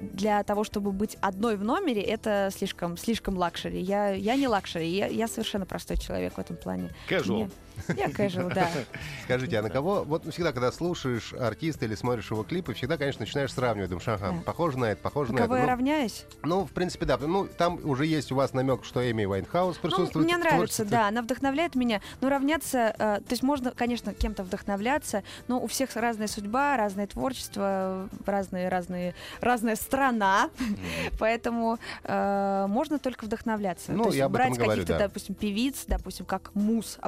для 0.00 0.42
того, 0.42 0.64
чтобы 0.64 0.90
быть 0.92 1.16
одной 1.20 1.56
в 1.56 1.62
номере, 1.64 2.02
это 2.02 2.50
слишком, 2.52 2.96
слишком 2.96 3.36
luxury. 3.36 3.80
Я, 3.80 4.10
я 4.10 4.34
не 4.36 4.48
luxury, 4.48 4.88
я, 4.88 5.06
я 5.06 5.28
совершенно 5.28 5.64
простой 5.64 5.96
человек 5.96 6.34
в 6.34 6.38
этом 6.40 6.56
плане. 6.56 6.90
Casual. 7.08 7.34
Мне- 7.44 7.50
Я 7.96 8.06
casual, 8.08 8.52
да. 8.54 8.68
Скажите, 9.24 9.58
а 9.58 9.62
на 9.62 9.70
кого... 9.70 10.04
Вот 10.04 10.24
всегда, 10.32 10.52
когда 10.52 10.70
слушаешь 10.72 11.32
артиста 11.32 11.84
или 11.84 11.94
смотришь 11.94 12.30
его 12.30 12.42
клипы, 12.44 12.74
всегда, 12.74 12.96
конечно, 12.96 13.20
начинаешь 13.20 13.52
сравнивать. 13.52 13.90
Думаешь, 13.90 14.08
ага, 14.08 14.32
Да. 14.32 14.42
похоже 14.44 14.78
на 14.78 14.86
это, 14.86 15.02
похоже 15.02 15.32
На 15.32 15.40
на 15.40 15.42
кого 15.44 15.54
это. 15.56 15.62
я 15.62 15.66
Ну, 15.70 15.76
равняюсь? 15.76 16.26
Ну, 16.42 16.64
в 16.64 16.70
принципе, 16.70 17.06
да. 17.06 17.16
Ну, 17.18 17.46
там 17.46 17.78
уже 17.84 18.06
есть 18.06 18.32
у 18.32 18.34
вас 18.36 18.52
намек, 18.52 18.84
что 18.84 19.08
Эми 19.10 19.24
Вайнхаус 19.24 19.76
Ну, 19.82 19.88
присутствует. 19.88 20.26
мне 20.26 20.36
в 20.36 20.40
нравится, 20.40 20.84
да, 20.84 21.08
она 21.08 21.22
вдохновляет 21.22 21.74
меня. 21.74 22.00
Но 22.20 22.28
равняться, 22.28 22.94
э, 22.98 23.20
то 23.20 23.30
есть 23.30 23.42
можно, 23.42 23.70
конечно, 23.72 24.14
кем-то 24.14 24.42
вдохновляться, 24.44 25.22
но 25.48 25.60
у 25.60 25.66
всех 25.66 25.94
разная 25.96 26.28
судьба, 26.28 26.76
разное 26.76 27.06
творчество, 27.06 28.08
разные, 28.26 28.68
разные, 28.68 29.14
разная 29.40 29.76
страна, 29.76 30.50
поэтому 31.18 31.78
э, 32.04 32.66
можно 32.68 32.98
только 32.98 33.24
вдохновляться. 33.24 33.92
Ну, 33.92 34.04
то 34.04 34.08
есть 34.08 34.18
я 34.18 34.28
брать 34.28 34.56
каких-то, 34.58 34.92
да. 34.92 34.98
допустим, 34.98 35.34
певиц, 35.34 35.84
допустим, 35.86 36.26
как 36.26 36.54
муз 36.54 36.98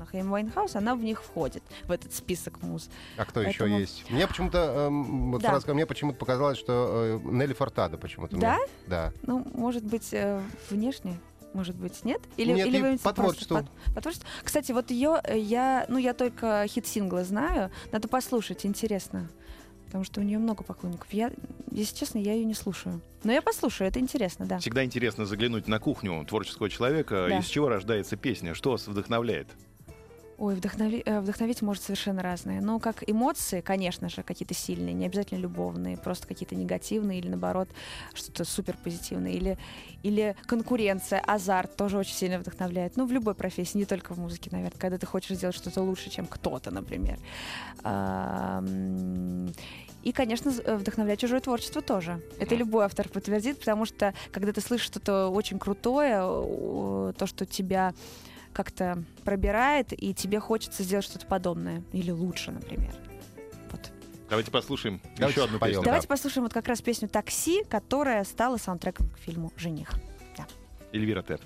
определенных. 0.00 0.14
Эми 0.14 0.30
Вайнхаус, 0.30 0.76
она 0.76 0.94
в 0.94 1.02
них 1.02 1.22
входит, 1.22 1.62
в 1.84 1.90
этот 1.90 2.12
список 2.12 2.62
муз. 2.62 2.88
А 3.16 3.24
кто 3.24 3.40
еще 3.40 3.60
Поэтому- 3.60 3.80
есть? 3.80 4.04
Мне 4.10 4.26
почему-то, 4.26 4.58
эм, 4.88 5.32
вот 5.32 5.42
Да. 5.42 5.50
фраза, 5.50 5.72
мне 5.74 5.86
почему-то 5.86 6.18
показалось, 6.18 6.58
что 6.58 7.20
э, 7.24 7.28
Нелли 7.30 7.52
Фуртадо 7.54 7.98
почему-то. 7.98 8.36
мне- 8.36 8.42
Да? 8.46 8.58
Да. 8.86 9.12
Ну, 9.22 9.46
может 9.54 9.84
быть, 9.84 10.12
э, 10.12 10.40
внешне? 10.70 11.18
Может 11.52 11.74
быть, 11.74 12.04
нет? 12.04 12.20
Или, 12.36 12.52
Нет, 12.52 12.66
или 12.68 12.80
вы 12.80 12.98
по 12.98 13.12
творчеству. 13.12 13.56
По, 13.86 13.92
по 13.94 14.00
творчеству? 14.00 14.28
Кстати, 14.44 14.70
вот 14.70 14.90
ее 14.92 15.20
я, 15.34 15.84
ну, 15.88 15.98
я 15.98 16.14
только 16.14 16.64
хит-синглы 16.68 17.24
знаю. 17.24 17.72
Надо 17.90 18.06
послушать, 18.06 18.64
интересно. 18.64 19.28
Потому 19.86 20.04
что 20.04 20.20
у 20.20 20.22
нее 20.22 20.38
много 20.38 20.62
поклонников. 20.62 21.12
Я, 21.12 21.32
если 21.72 21.96
честно, 21.96 22.18
я 22.18 22.34
ее 22.34 22.44
не 22.44 22.54
слушаю. 22.54 23.00
Но 23.24 23.32
я 23.32 23.42
послушаю, 23.42 23.88
это 23.88 23.98
интересно, 23.98 24.46
да. 24.46 24.60
Всегда 24.60 24.84
интересно 24.84 25.26
заглянуть 25.26 25.66
на 25.66 25.80
кухню 25.80 26.24
творческого 26.24 26.70
человека. 26.70 27.26
Да. 27.28 27.38
Из 27.40 27.46
чего 27.46 27.68
рождается 27.68 28.16
песня? 28.16 28.54
Что 28.54 28.70
вас 28.70 28.86
вдохновляет? 28.86 29.48
Ой, 30.40 30.54
вдохнови- 30.54 31.02
э, 31.04 31.20
вдохновить 31.20 31.60
может 31.60 31.82
совершенно 31.82 32.22
разное. 32.22 32.62
Ну, 32.62 32.80
как 32.80 33.04
эмоции, 33.06 33.60
конечно 33.60 34.08
же, 34.08 34.22
какие-то 34.22 34.54
сильные, 34.54 34.94
не 34.94 35.04
обязательно 35.04 35.38
любовные, 35.38 35.98
просто 35.98 36.26
какие-то 36.26 36.54
негативные 36.54 37.18
или, 37.18 37.28
наоборот, 37.28 37.68
что-то 38.14 38.46
супер 38.46 38.74
позитивное. 38.82 39.32
Или, 39.32 39.58
или 40.02 40.34
конкуренция, 40.46 41.20
азарт 41.20 41.76
тоже 41.76 41.98
очень 41.98 42.14
сильно 42.14 42.38
вдохновляет. 42.38 42.96
Ну, 42.96 43.04
в 43.04 43.12
любой 43.12 43.34
профессии, 43.34 43.76
не 43.76 43.84
только 43.84 44.14
в 44.14 44.18
музыке, 44.18 44.48
наверное, 44.50 44.78
когда 44.78 44.96
ты 44.96 45.04
хочешь 45.04 45.36
сделать 45.36 45.54
что-то 45.54 45.82
лучше, 45.82 46.08
чем 46.08 46.26
кто-то, 46.26 46.70
например. 46.70 47.18
И, 50.02 50.12
конечно, 50.12 50.50
э, 50.64 50.76
вдохновлять 50.76 51.20
чужое 51.20 51.40
творчество 51.40 51.82
тоже. 51.82 52.22
Это 52.38 52.54
любой 52.54 52.86
автор 52.86 53.10
подтвердит, 53.10 53.58
потому 53.58 53.84
что, 53.84 54.14
когда 54.32 54.54
ты 54.54 54.62
слышишь 54.62 54.86
что-то 54.86 55.28
очень 55.28 55.58
крутое, 55.58 56.22
то, 57.12 57.26
что 57.26 57.44
тебя 57.44 57.92
как-то 58.52 59.02
пробирает, 59.24 59.92
и 59.92 60.12
тебе 60.14 60.40
хочется 60.40 60.82
сделать 60.82 61.04
что-то 61.04 61.26
подобное. 61.26 61.82
Или 61.92 62.10
лучше, 62.10 62.50
например. 62.50 62.92
Вот. 63.70 63.90
Давайте 64.28 64.50
послушаем 64.50 65.00
Давайте 65.16 65.40
еще 65.40 65.44
одну 65.44 65.56
споем. 65.58 65.70
песню. 65.72 65.82
Да. 65.82 65.86
Давайте 65.86 66.08
послушаем 66.08 66.44
вот 66.44 66.52
как 66.52 66.68
раз 66.68 66.82
песню 66.82 67.08
«Такси», 67.08 67.64
которая 67.64 68.24
стала 68.24 68.56
саундтреком 68.56 69.08
к 69.08 69.18
фильму 69.18 69.52
«Жених». 69.56 69.92
Эльвира 70.92 71.22
Т. 71.22 71.38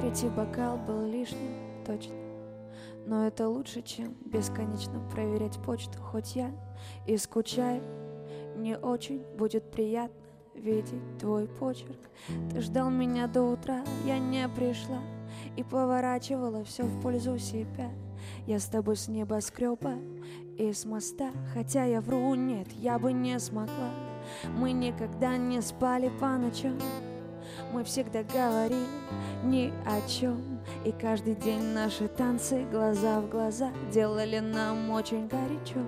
Третий 0.00 0.28
бокал 0.28 0.76
был 0.78 1.06
лишним, 1.06 1.84
точно 1.86 2.21
Но 3.06 3.26
это 3.26 3.48
лучше, 3.48 3.82
чем 3.82 4.14
бесконечно 4.24 5.00
проверять 5.10 5.58
почту 5.62 5.98
Хоть 5.98 6.36
я 6.36 6.52
и 7.06 7.16
скучаю, 7.16 7.82
не 8.56 8.76
очень 8.76 9.24
будет 9.36 9.70
приятно 9.70 10.16
видеть 10.54 11.18
твой 11.18 11.48
почерк. 11.48 11.98
Ты 12.50 12.60
ждал 12.60 12.90
меня 12.90 13.26
до 13.26 13.42
утра, 13.42 13.82
я 14.04 14.18
не 14.18 14.46
пришла 14.48 15.00
И 15.56 15.62
поворачивала 15.62 16.64
все 16.64 16.84
в 16.84 17.00
пользу 17.00 17.38
себя. 17.38 17.90
Я 18.46 18.60
с 18.60 18.66
тобой 18.66 18.96
с 18.96 19.08
небоскреба 19.08 19.94
и 20.56 20.72
с 20.72 20.84
моста 20.84 21.32
Хотя 21.54 21.84
я 21.84 22.00
вру, 22.00 22.34
нет, 22.34 22.68
я 22.72 22.98
бы 22.98 23.12
не 23.12 23.38
смогла. 23.40 23.90
Мы 24.56 24.72
никогда 24.72 25.36
не 25.36 25.60
спали 25.60 26.10
по 26.20 26.36
ночам 26.38 26.78
Мы 27.72 27.84
всегда 27.84 28.22
говорили 28.22 28.86
ни 29.44 29.72
о 29.86 30.06
чем 30.06 30.60
И 30.84 30.92
каждый 30.92 31.34
день 31.34 31.72
наши 31.72 32.06
танцы 32.06 32.64
глаза 32.70 33.20
в 33.20 33.30
глаза 33.30 33.70
Делали 33.92 34.40
нам 34.40 34.90
очень 34.90 35.26
горячо. 35.26 35.80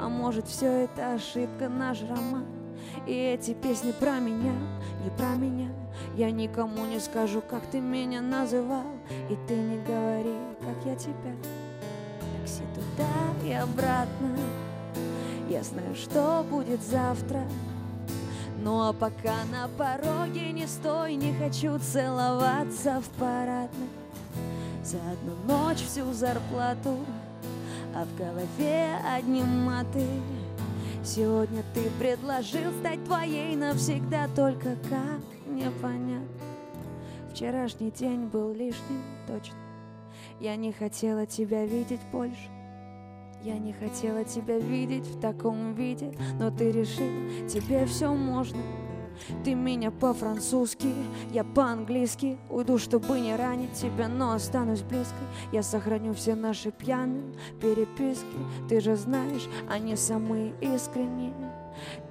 А 0.00 0.08
может 0.08 0.46
все 0.46 0.84
это 0.84 1.14
ошибка, 1.14 1.68
наш 1.68 2.02
роман? 2.02 2.46
И 3.06 3.12
эти 3.12 3.54
песни 3.54 3.92
про 3.92 4.18
меня, 4.18 4.54
не 5.04 5.10
про 5.16 5.34
меня. 5.34 5.68
Я 6.16 6.30
никому 6.30 6.84
не 6.86 7.00
скажу, 7.00 7.42
как 7.42 7.62
ты 7.66 7.80
меня 7.80 8.20
называл. 8.20 8.86
И 9.30 9.36
ты 9.46 9.54
не 9.54 9.78
говори, 9.78 10.34
как 10.60 10.84
я 10.84 10.96
тебя. 10.96 11.34
Такси 12.40 12.62
туда 12.74 13.48
и 13.48 13.52
обратно. 13.52 14.36
Я 15.48 15.62
знаю, 15.62 15.94
что 15.94 16.44
будет 16.48 16.82
завтра 16.82 17.42
ну 18.62 18.80
а 18.88 18.92
пока 18.92 19.44
на 19.50 19.68
пороге 19.76 20.52
не 20.52 20.66
стой, 20.66 21.14
не 21.16 21.34
хочу 21.34 21.78
целоваться 21.78 23.00
в 23.00 23.08
парадной 23.18 23.88
За 24.84 24.98
одну 24.98 25.34
ночь 25.46 25.82
всю 25.82 26.12
зарплату, 26.12 26.98
а 27.94 28.04
в 28.04 28.16
голове 28.16 28.96
одни 29.16 29.42
маты 29.42 30.06
Сегодня 31.04 31.64
ты 31.74 31.90
предложил 31.98 32.70
стать 32.78 33.04
твоей 33.04 33.56
навсегда, 33.56 34.28
только 34.36 34.76
как 34.88 35.20
непонятно. 35.48 36.28
Вчерашний 37.32 37.90
день 37.90 38.26
был 38.26 38.52
лишним, 38.52 39.02
точно. 39.26 39.56
Я 40.38 40.54
не 40.54 40.70
хотела 40.72 41.26
тебя 41.26 41.66
видеть 41.66 42.00
больше. 42.12 42.51
Я 43.44 43.58
не 43.58 43.72
хотела 43.72 44.24
тебя 44.24 44.58
видеть 44.58 45.06
в 45.06 45.20
таком 45.20 45.74
виде, 45.74 46.14
но 46.38 46.50
ты 46.50 46.70
решил, 46.70 47.48
тебе 47.48 47.86
все 47.86 48.14
можно. 48.14 48.60
Ты 49.44 49.54
меня 49.54 49.90
по-французски, 49.90 50.88
я 51.32 51.44
по-английски. 51.44 52.38
Уйду, 52.50 52.78
чтобы 52.78 53.20
не 53.20 53.34
ранить 53.34 53.72
тебя, 53.72 54.08
но 54.08 54.32
останусь 54.32 54.82
близкой. 54.82 55.26
Я 55.52 55.62
сохраню 55.62 56.14
все 56.14 56.34
наши 56.34 56.70
пьяные 56.70 57.34
переписки. 57.60 58.26
Ты 58.68 58.80
же 58.80 58.96
знаешь, 58.96 59.48
они 59.68 59.96
самые 59.96 60.54
искренние 60.60 61.32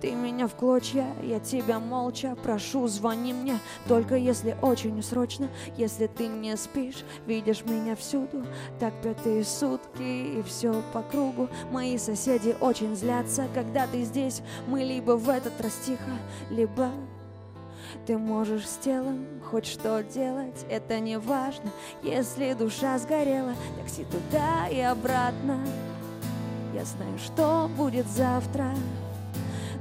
ты 0.02 0.14
меня 0.14 0.48
в 0.48 0.56
клочья, 0.56 1.06
я 1.22 1.40
тебя 1.40 1.80
молча 1.80 2.36
прошу, 2.44 2.88
звони 2.88 3.34
мне. 3.34 3.58
Только 3.88 4.16
если 4.16 4.58
очень 4.62 5.02
срочно, 5.04 5.50
если 5.78 6.08
ты 6.08 6.28
не 6.28 6.56
спишь 6.58 7.04
Видишь 7.26 7.64
меня 7.66 7.96
всюду, 7.96 8.46
так 8.80 8.94
пятые 9.02 9.44
сутки 9.44 10.02
И 10.02 10.44
все 10.46 10.82
по 10.94 11.02
кругу, 11.02 11.50
мои 11.72 11.98
соседи 11.98 12.56
очень 12.60 12.96
злятся 12.96 13.48
Когда 13.54 13.88
ты 13.88 14.04
здесь, 14.04 14.42
мы 14.68 14.84
либо 14.84 15.12
в 15.12 15.30
этот 15.30 15.60
раз 15.62 15.74
тихо, 15.86 16.12
либо 16.50 16.90
ты 18.06 18.18
можешь 18.18 18.68
с 18.68 18.78
телом 18.78 19.26
хоть 19.50 19.66
что 19.66 20.04
делать, 20.04 20.66
это 20.70 21.00
не 21.00 21.20
важно 21.20 21.70
Если 22.04 22.54
душа 22.54 22.98
сгорела, 22.98 23.54
такси 23.78 24.06
туда 24.06 24.68
и 24.70 24.80
обратно. 24.80 25.60
Я 26.74 26.86
знаю, 26.86 27.18
что 27.18 27.70
будет 27.76 28.08
завтра 28.08 28.74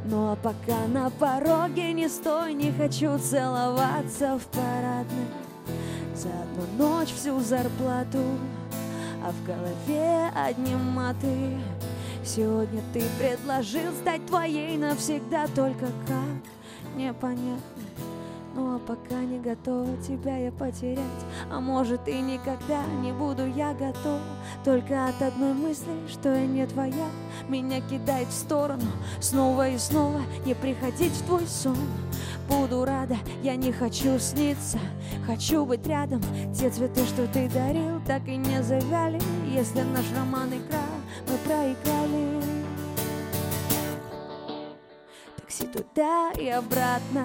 ну 0.05 0.33
а 0.33 0.37
пока 0.37 0.87
на 0.89 1.11
пороге 1.11 1.93
не 1.93 2.09
стой, 2.09 2.55
не 2.55 2.73
хочу 2.73 3.19
целоваться 3.19 4.39
в 4.39 4.47
парадной. 4.47 5.27
За 6.15 6.29
одну 6.29 6.87
ночь 6.87 7.13
всю 7.13 7.41
зарплату, 7.41 8.23
а 9.25 9.31
в 9.33 9.47
голове 9.47 10.31
одни 10.35 10.75
маты. 10.75 11.59
Сегодня 12.25 12.83
ты 12.93 13.03
предложил 13.19 13.93
стать 14.01 14.25
твоей 14.27 14.77
навсегда, 14.77 15.47
только 15.55 15.87
как? 16.07 16.97
Непонятно 16.97 17.80
а 18.67 18.79
пока 18.79 19.21
не 19.21 19.39
готова 19.39 19.97
тебя 19.99 20.37
я 20.37 20.53
потерять. 20.53 21.01
А 21.51 21.61
может 21.61 22.07
и 22.09 22.21
никогда 22.21 22.85
не 23.03 23.13
буду 23.13 23.47
я 23.47 23.73
готова 23.75 24.21
Только 24.65 25.07
от 25.07 25.21
одной 25.23 25.55
мысли, 25.55 25.93
что 26.09 26.35
я 26.35 26.47
не 26.47 26.67
твоя. 26.67 27.09
Меня 27.49 27.81
кидает 27.81 28.29
в 28.29 28.33
сторону 28.33 28.87
снова 29.21 29.69
и 29.69 29.79
снова 29.79 30.21
Не 30.45 30.55
приходить 30.55 31.13
в 31.13 31.27
твой 31.27 31.47
сон. 31.47 31.77
Буду 32.49 32.85
рада, 32.85 33.17
я 33.43 33.57
не 33.57 33.73
хочу 33.73 34.19
сниться. 34.19 34.79
Хочу 35.27 35.65
быть 35.65 35.87
рядом. 35.87 36.21
Те 36.53 36.71
цветы, 36.71 37.05
что 37.07 37.27
ты 37.29 37.49
дарил, 37.49 38.01
так 38.07 38.27
и 38.27 38.37
не 38.37 38.63
завяли. 38.63 39.21
Если 39.47 39.83
наш 39.83 40.05
роман 40.17 40.49
игра, 40.49 40.87
мы 41.29 41.37
проиграли. 41.47 42.41
Такси 45.37 45.67
туда 45.67 46.33
и 46.39 46.49
обратно 46.49 47.25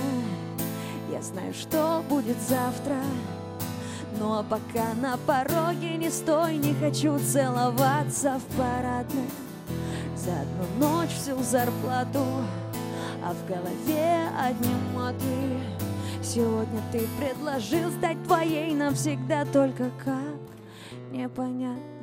я 1.15 1.21
знаю, 1.21 1.53
что 1.53 2.03
будет 2.09 2.37
завтра. 2.41 2.97
Ну 4.19 4.33
а 4.33 4.43
пока 4.43 4.93
на 5.01 5.17
пороге 5.17 5.97
не 5.97 6.09
стой 6.09 6.55
Не 6.57 6.73
хочу 6.73 7.19
целоваться 7.19 8.39
в 8.39 8.57
парадной. 8.57 9.29
За 10.15 10.31
одну 10.31 10.87
ночь 10.87 11.09
всю 11.09 11.41
зарплату 11.43 12.23
А 13.23 13.33
в 13.33 13.47
голове 13.47 14.29
одни 14.39 14.73
маты 14.93 15.59
Сегодня 16.23 16.81
ты 16.91 17.05
предложил 17.19 17.91
стать 17.91 18.23
твоей 18.23 18.73
навсегда 18.73 19.43
Только 19.45 19.91
как? 20.03 20.39
Непонятно 21.11 21.94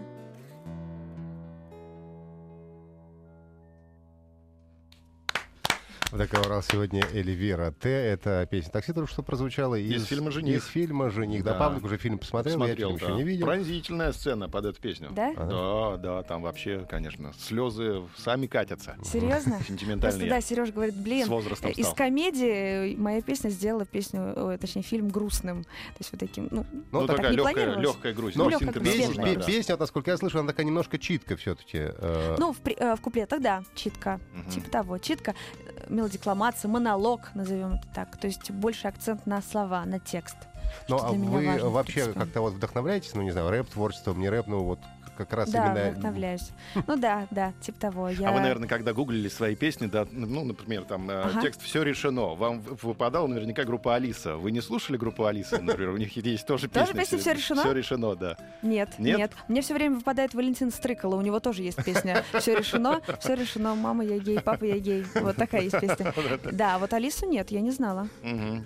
Такая 6.16 6.42
урал 6.44 6.62
сегодня 6.62 7.02
Эльвира 7.14 7.70
Т. 7.72 7.88
Это 7.88 8.46
песня 8.50 8.70
«Такси» 8.70 8.92
только 8.92 9.10
что 9.10 9.22
прозвучала 9.22 9.76
из, 9.76 10.02
Из 10.02 10.06
фильма 10.06 10.30
«Жених». 10.30 10.56
Из 10.58 10.66
фильма 10.66 11.08
«Жених». 11.08 11.42
Да, 11.42 11.54
Да. 11.54 11.58
Павлик 11.58 11.84
уже 11.84 11.96
фильм 11.96 12.18
посмотрел, 12.18 12.58
я 12.60 12.66
Смотрел, 12.66 12.88
фильм 12.90 12.98
да. 13.00 13.06
еще 13.06 13.14
не 13.16 13.22
видел. 13.24 13.46
Пронзительная 13.46 14.12
сцена 14.12 14.46
под 14.48 14.66
эту 14.66 14.80
песню. 14.80 15.08
Да? 15.10 15.32
Да, 15.34 15.96
да, 15.96 16.22
там 16.22 16.42
вообще, 16.42 16.86
конечно, 16.88 17.32
слезы 17.38 18.02
сами 18.18 18.46
катятся. 18.46 18.96
Серьезно? 19.02 19.52
Просто 19.56 19.72
Сентиментальные. 19.72 20.28
да, 20.28 20.40
Сереж 20.42 20.70
говорит, 20.70 20.96
блин, 20.96 21.24
С 21.24 21.28
возрастом 21.28 21.70
из 21.70 21.88
комедии 21.88 22.94
моя 22.96 23.22
песня 23.22 23.48
сделала 23.48 23.86
песню, 23.86 24.58
точнее, 24.60 24.82
фильм 24.82 25.08
грустным. 25.08 25.62
То 25.64 25.70
есть 26.00 26.12
вот 26.12 26.20
таким, 26.20 26.48
ну, 26.50 26.66
Ну, 26.92 27.00
Ну, 27.00 27.06
так 27.06 27.16
такая 27.16 27.30
не 27.30 27.36
легкая, 27.38 27.76
легкая 27.78 28.12
грусть. 28.12 28.36
Но 28.36 28.44
Ну, 28.44 28.50
легкая 28.50 28.72
Песня, 28.82 29.14
да. 29.36 29.44
песня, 29.46 29.74
вот, 29.74 29.80
насколько 29.80 30.10
я 30.10 30.18
слышал, 30.18 30.40
она 30.40 30.48
такая 30.50 30.66
немножко 30.66 30.98
читка 30.98 31.36
все-таки. 31.36 31.88
ну 32.38 32.52
в, 32.52 32.60
э, 32.66 32.96
в 32.96 33.00
куплетах, 33.00 33.40
да, 33.40 33.64
читка. 33.74 34.20
Типа 34.50 34.68
того, 34.70 34.98
читка, 34.98 35.34
э, 35.61 35.61
мелодикламация, 35.88 36.68
монолог, 36.68 37.30
назовем 37.34 37.74
это 37.74 37.86
так. 37.94 38.16
То 38.16 38.26
есть 38.26 38.50
больше 38.50 38.88
акцент 38.88 39.26
на 39.26 39.42
слова, 39.42 39.84
на 39.84 39.98
текст. 39.98 40.36
Ну, 40.88 40.96
а 40.98 41.12
вы 41.12 41.46
важно, 41.46 41.70
вообще 41.70 42.12
как-то 42.12 42.40
вот 42.40 42.54
вдохновляетесь, 42.54 43.14
ну, 43.14 43.22
не 43.22 43.30
знаю, 43.30 43.50
рэп-творчеством, 43.50 44.18
не 44.20 44.28
рэп, 44.28 44.46
ну, 44.46 44.62
вот 44.64 44.78
как 45.24 45.32
раз 45.34 45.50
Да, 45.50 45.66
именно... 45.72 45.90
вдохновляюсь. 45.90 46.50
Ну 46.86 46.96
да, 46.96 47.26
да, 47.30 47.52
типа 47.60 47.78
того. 47.80 48.08
Я... 48.08 48.28
А 48.28 48.32
вы, 48.32 48.40
наверное, 48.40 48.68
когда 48.68 48.92
гуглили 48.92 49.28
свои 49.28 49.54
песни, 49.54 49.86
да, 49.86 50.06
ну, 50.10 50.44
например, 50.44 50.84
там 50.84 51.08
э, 51.10 51.22
Ага. 51.22 51.40
текст 51.42 51.62
«Все 51.62 51.82
решено», 51.82 52.34
вам 52.34 52.60
выпадала 52.60 53.26
наверняка 53.26 53.64
группа 53.64 53.94
«Алиса». 53.94 54.36
Вы 54.36 54.50
не 54.52 54.60
слушали 54.60 54.96
группу 54.96 55.24
«Алиса», 55.24 55.60
например? 55.60 55.90
У 55.90 55.96
них 55.96 56.16
есть 56.16 56.46
тоже 56.46 56.68
Тоже 56.68 56.86
песня. 56.92 57.00
песня 57.00 57.18
«Всё 57.18 57.32
решено»? 57.32 57.62
«Все 57.62 57.72
решено», 57.72 58.14
да. 58.16 58.36
Нет, 58.62 58.90
Нет? 58.98 59.18
нет, 59.18 59.32
Мне 59.48 59.62
все 59.62 59.74
время 59.74 59.96
выпадает 59.96 60.34
Валентин 60.34 60.70
Стрыкало, 60.70 61.16
у 61.16 61.20
него 61.20 61.40
тоже 61.40 61.62
есть 61.62 61.82
песня 61.84 62.22
«Все 62.38 62.54
решено», 62.56 63.00
«Все 63.20 63.34
решено», 63.34 63.74
«Мама, 63.74 64.04
я 64.04 64.18
гей», 64.18 64.40
«Папа, 64.40 64.64
я 64.64 64.78
гей». 64.78 65.04
Вот 65.14 65.36
такая 65.36 65.62
есть 65.62 65.78
песня. 65.80 66.12
Да, 66.52 66.78
вот 66.78 66.92
Алису 66.92 67.26
нет, 67.26 67.50
я 67.50 67.60
не 67.60 67.70
знала. 67.70 68.08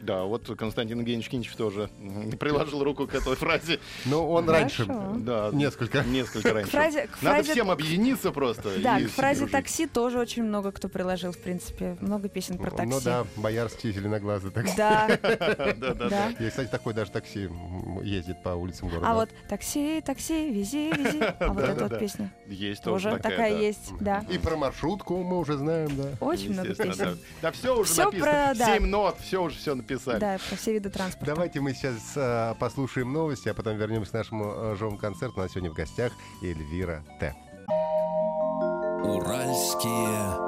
Да, 0.03 0.25
вот 0.25 0.47
Константин 0.59 0.99
Евгеньевич 1.01 1.29
Кинчев 1.29 1.57
тоже 1.57 1.88
приложил 2.38 2.83
руку 2.85 3.07
к 3.07 3.14
этой 3.14 3.35
фразе. 3.37 3.79
Ну, 4.05 4.29
он 4.31 4.49
раньше 4.49 4.87
Да, 5.16 5.51
несколько. 5.53 6.03
несколько 6.05 6.45
только 6.52 6.54
раньше. 6.54 6.70
фразе- 7.00 7.06
к 7.09 7.22
Надо 7.22 7.37
фразе- 7.42 7.52
всем 7.52 7.70
объединиться 7.70 8.32
просто. 8.32 8.70
Да, 8.82 9.00
к 9.00 9.09
фразе 9.11 9.40
дружить. 9.40 9.52
такси 9.52 9.87
тоже 9.87 10.18
очень 10.18 10.42
много 10.44 10.72
кто 10.72 10.88
приложил, 10.88 11.32
в 11.32 11.38
принципе. 11.38 11.96
Много 12.00 12.28
песен 12.28 12.59
про 12.59 12.70
такси. 12.70 12.87
Ну 12.92 13.00
да, 13.00 13.24
боярский 13.37 13.92
зеленоглазый 13.92 14.50
такси. 14.50 14.74
Да, 14.76 15.06
Да-да-да. 15.22 16.09
да. 16.09 16.28
Я, 16.38 16.50
кстати, 16.50 16.68
такой 16.68 16.94
даже 16.94 17.11
такси 17.11 17.48
ездит 18.02 18.42
по 18.42 18.50
улицам 18.50 18.88
города. 18.88 19.11
А 19.11 19.14
вот 19.14 19.30
такси, 19.48 20.00
такси, 20.04 20.50
вези, 20.50 20.92
вези. 20.92 21.20
А 21.40 21.52
вот 21.52 21.62
эта 21.64 21.88
вот 21.88 21.98
песня 21.98 22.32
Есть 22.46 22.82
тоже 22.82 23.11
тоже 23.11 23.22
такая 23.22 23.52
да. 23.52 23.59
есть, 23.59 23.92
да. 24.00 24.24
И 24.30 24.38
про 24.38 24.56
маршрутку 24.56 25.22
мы 25.22 25.38
уже 25.38 25.56
знаем, 25.56 25.90
да. 25.96 26.11
Очень 26.20 26.52
много 26.52 26.74
песен. 26.74 27.18
Да, 27.42 27.52
все 27.52 27.76
уже 27.78 27.92
Всё 27.92 28.04
написано. 28.06 28.24
про- 28.32 28.54
да. 28.54 28.66
Семь 28.66 28.87
нот, 28.87 29.18
все 29.20 29.42
уже 29.42 29.56
все 29.56 29.74
написали. 29.74 30.18
Да, 30.18 30.38
про 30.48 30.56
все 30.56 30.72
виды 30.72 30.90
транспорта. 30.90 31.26
Давайте 31.26 31.61
мы 31.61 31.72
сейчас 31.74 31.94
э, 32.16 32.54
послушаем 32.59 33.12
новости, 33.12 33.48
а 33.48 33.54
потом 33.54 33.76
вернемся 33.76 34.11
к 34.11 34.14
нашему 34.14 34.52
э, 34.72 34.76
живому 34.76 34.98
концерту. 34.98 35.35
У 35.37 35.40
нас 35.40 35.50
сегодня 35.52 35.70
в 35.70 35.74
гостях 35.74 36.12
Эльвира 36.42 37.02
Т. 37.18 37.34
Уральские 39.04 40.46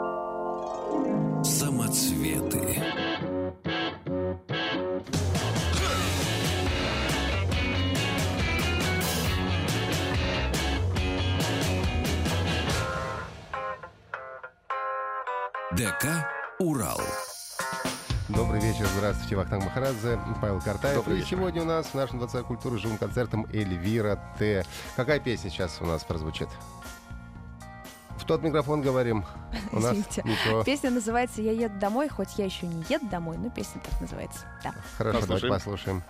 самоцветы. 1.44 2.82
ДК 15.78 16.26
«Урал». 16.58 17.00
Добрый 18.28 18.60
вечер, 18.60 18.86
здравствуйте, 18.94 19.36
Вахтанг 19.36 19.64
Махарадзе, 19.64 20.18
Павел 20.42 20.60
Картаев. 20.60 20.96
Добрый 20.96 21.16
и 21.16 21.20
вечер. 21.20 21.38
сегодня 21.38 21.62
у 21.62 21.64
нас 21.64 21.86
в 21.86 21.94
нашем 21.94 22.18
Дворце 22.18 22.42
культуры 22.42 22.78
живым 22.78 22.98
концертом 22.98 23.46
Эльвира 23.54 24.22
Т. 24.38 24.66
Какая 24.96 25.18
песня 25.18 25.48
сейчас 25.48 25.78
у 25.80 25.86
нас 25.86 26.04
прозвучит? 26.04 26.48
В 28.18 28.26
тот 28.26 28.42
микрофон 28.42 28.82
говорим. 28.82 29.24
У 29.72 29.80
нас 29.80 29.96
ничего. 29.96 30.62
Песня 30.62 30.90
называется 30.90 31.40
«Я 31.40 31.52
еду 31.52 31.78
домой», 31.78 32.10
хоть 32.10 32.36
я 32.36 32.44
еще 32.44 32.66
не 32.66 32.84
еду 32.90 33.06
домой, 33.06 33.38
но 33.38 33.48
песня 33.48 33.80
так 33.82 33.98
называется. 33.98 34.40
Да. 34.62 34.74
Хорошо, 34.98 35.22
давайте 35.26 35.48
Послушаем. 35.48 36.02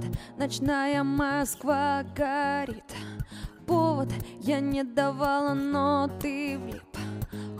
Город, 0.00 0.16
ночная 0.38 1.02
Москва 1.02 2.02
горит. 2.16 2.84
Повод 3.66 4.08
я 4.40 4.60
не 4.60 4.82
давала, 4.82 5.52
но 5.52 6.08
ты 6.20 6.58
влип. 6.58 6.82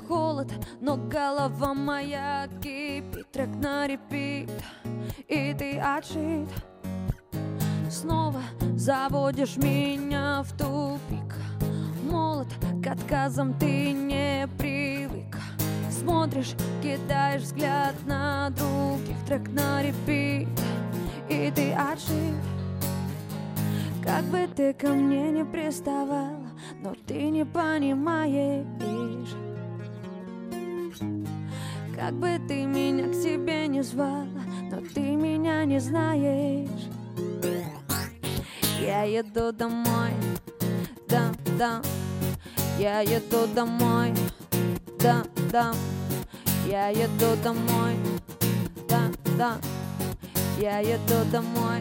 Холод, 0.08 0.50
но 0.80 0.96
голова 0.96 1.74
моя 1.74 2.48
кипит 2.62 3.30
Трек 3.30 3.48
на 3.56 3.86
репит, 3.86 4.50
и 5.28 5.54
ты 5.56 5.78
отшит. 5.78 6.48
Снова 7.90 8.40
заводишь 8.74 9.56
меня 9.56 10.42
в 10.42 10.52
тупик. 10.56 11.34
Молод, 12.10 12.48
к 12.82 12.86
отказам 12.86 13.54
ты 13.54 13.92
не 13.92 14.48
привык. 14.58 15.36
Смотришь, 15.90 16.54
кидаешь 16.82 17.42
взгляд 17.42 17.94
на 18.06 18.50
других 18.50 19.16
Трек 19.26 19.48
на 19.48 19.82
репит, 19.82 20.48
и 21.30 21.50
ты 21.52 21.72
отшит 21.72 22.34
Как 24.02 24.24
бы 24.24 24.48
ты 24.54 24.74
ко 24.74 24.88
мне 24.88 25.30
не 25.30 25.44
приставала 25.44 26.50
Но 26.82 26.94
ты 27.06 27.30
не 27.30 27.44
понимаешь. 27.44 29.28
Как 31.96 32.14
бы 32.14 32.40
ты 32.48 32.64
меня 32.64 33.08
к 33.08 33.14
себе 33.14 33.68
не 33.68 33.82
звала 33.82 34.26
Но 34.70 34.80
ты 34.94 35.00
меня 35.00 35.64
не 35.64 35.78
знаешь. 35.78 36.88
Я 38.80 39.02
еду 39.02 39.52
домой 39.52 40.12
Да, 41.08 41.30
да. 41.58 41.80
Я 42.78 43.00
еду 43.00 43.46
домой 43.54 44.12
Да, 44.98 45.22
да. 45.52 45.72
Я 46.66 46.88
еду 46.88 47.36
домой 47.42 47.96
Да, 48.88 49.02
да 49.38 49.79
Я 50.60 50.80
еду 50.80 51.14
домой. 51.32 51.80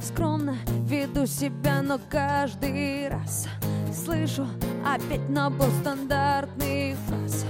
Скромно 0.00 0.56
веду 0.86 1.26
себя, 1.26 1.82
но 1.82 1.98
каждый 2.08 3.08
раз 3.08 3.48
Слышу 3.92 4.46
опять 4.86 5.28
набор 5.28 5.68
стандартных 5.80 6.96
фраз. 7.08 7.44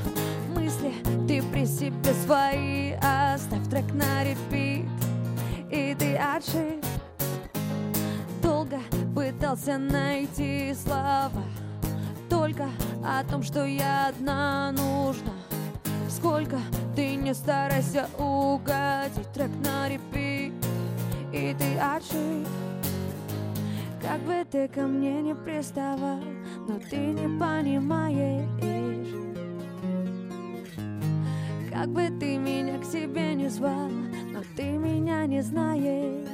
Мысли 0.55 0.94
ты 1.28 1.42
при 1.42 1.66
себе 1.66 2.14
свои 2.24 2.92
Оставь 2.92 3.68
трек 3.68 3.92
на 3.92 4.24
репит 4.24 4.88
И 5.70 5.94
ты 5.98 6.16
отшит 6.16 6.83
Долго 8.42 8.81
пытался 9.14 9.76
найти 9.76 10.74
слова 10.83 11.44
Только 12.31 12.70
о 13.05 13.22
том, 13.24 13.42
что 13.42 13.66
я 13.66 14.09
одна 14.09 14.72
нужна 14.72 15.33
Сколько 16.14 16.59
ты 16.94 17.16
не 17.16 17.33
старайся 17.33 18.07
угодить. 18.18 19.33
Трек 19.33 19.51
на 19.64 19.88
репит 19.88 20.53
И 21.33 21.57
ты 21.59 21.79
отшит 21.79 22.46
Как 24.03 24.20
бы 24.20 24.44
ты 24.51 24.68
ко 24.68 24.83
мне 24.83 25.22
не 25.22 25.35
приставал 25.35 26.20
Но 26.68 26.79
ты 26.90 26.96
не 26.96 27.38
понимаешь. 27.38 28.46
Как 31.72 31.88
бы 31.88 32.09
ты 32.20 32.37
меня 32.37 32.79
к 32.79 32.85
себе 32.85 33.35
не 33.35 33.48
звал 33.48 33.88
Но 33.88 34.42
ты 34.55 34.64
меня 34.64 35.25
не 35.27 35.40
знаешь. 35.40 36.29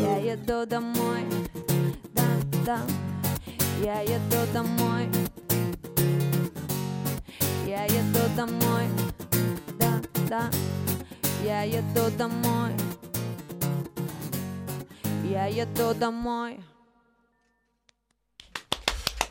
Я 0.00 0.32
еду 0.32 0.64
домой 0.64 1.24
Да, 2.14 2.22
да. 2.64 2.78
Я 3.82 4.00
еду 4.00 4.52
домой 4.52 5.08
Я 7.74 7.82
еду 7.86 8.20
домой 8.36 8.84
Да, 9.80 10.00
да 10.28 10.50
Я 11.42 11.62
еду 11.62 12.08
домой 12.16 12.70
Я 15.24 15.46
еду 15.46 15.92
домой 15.92 16.60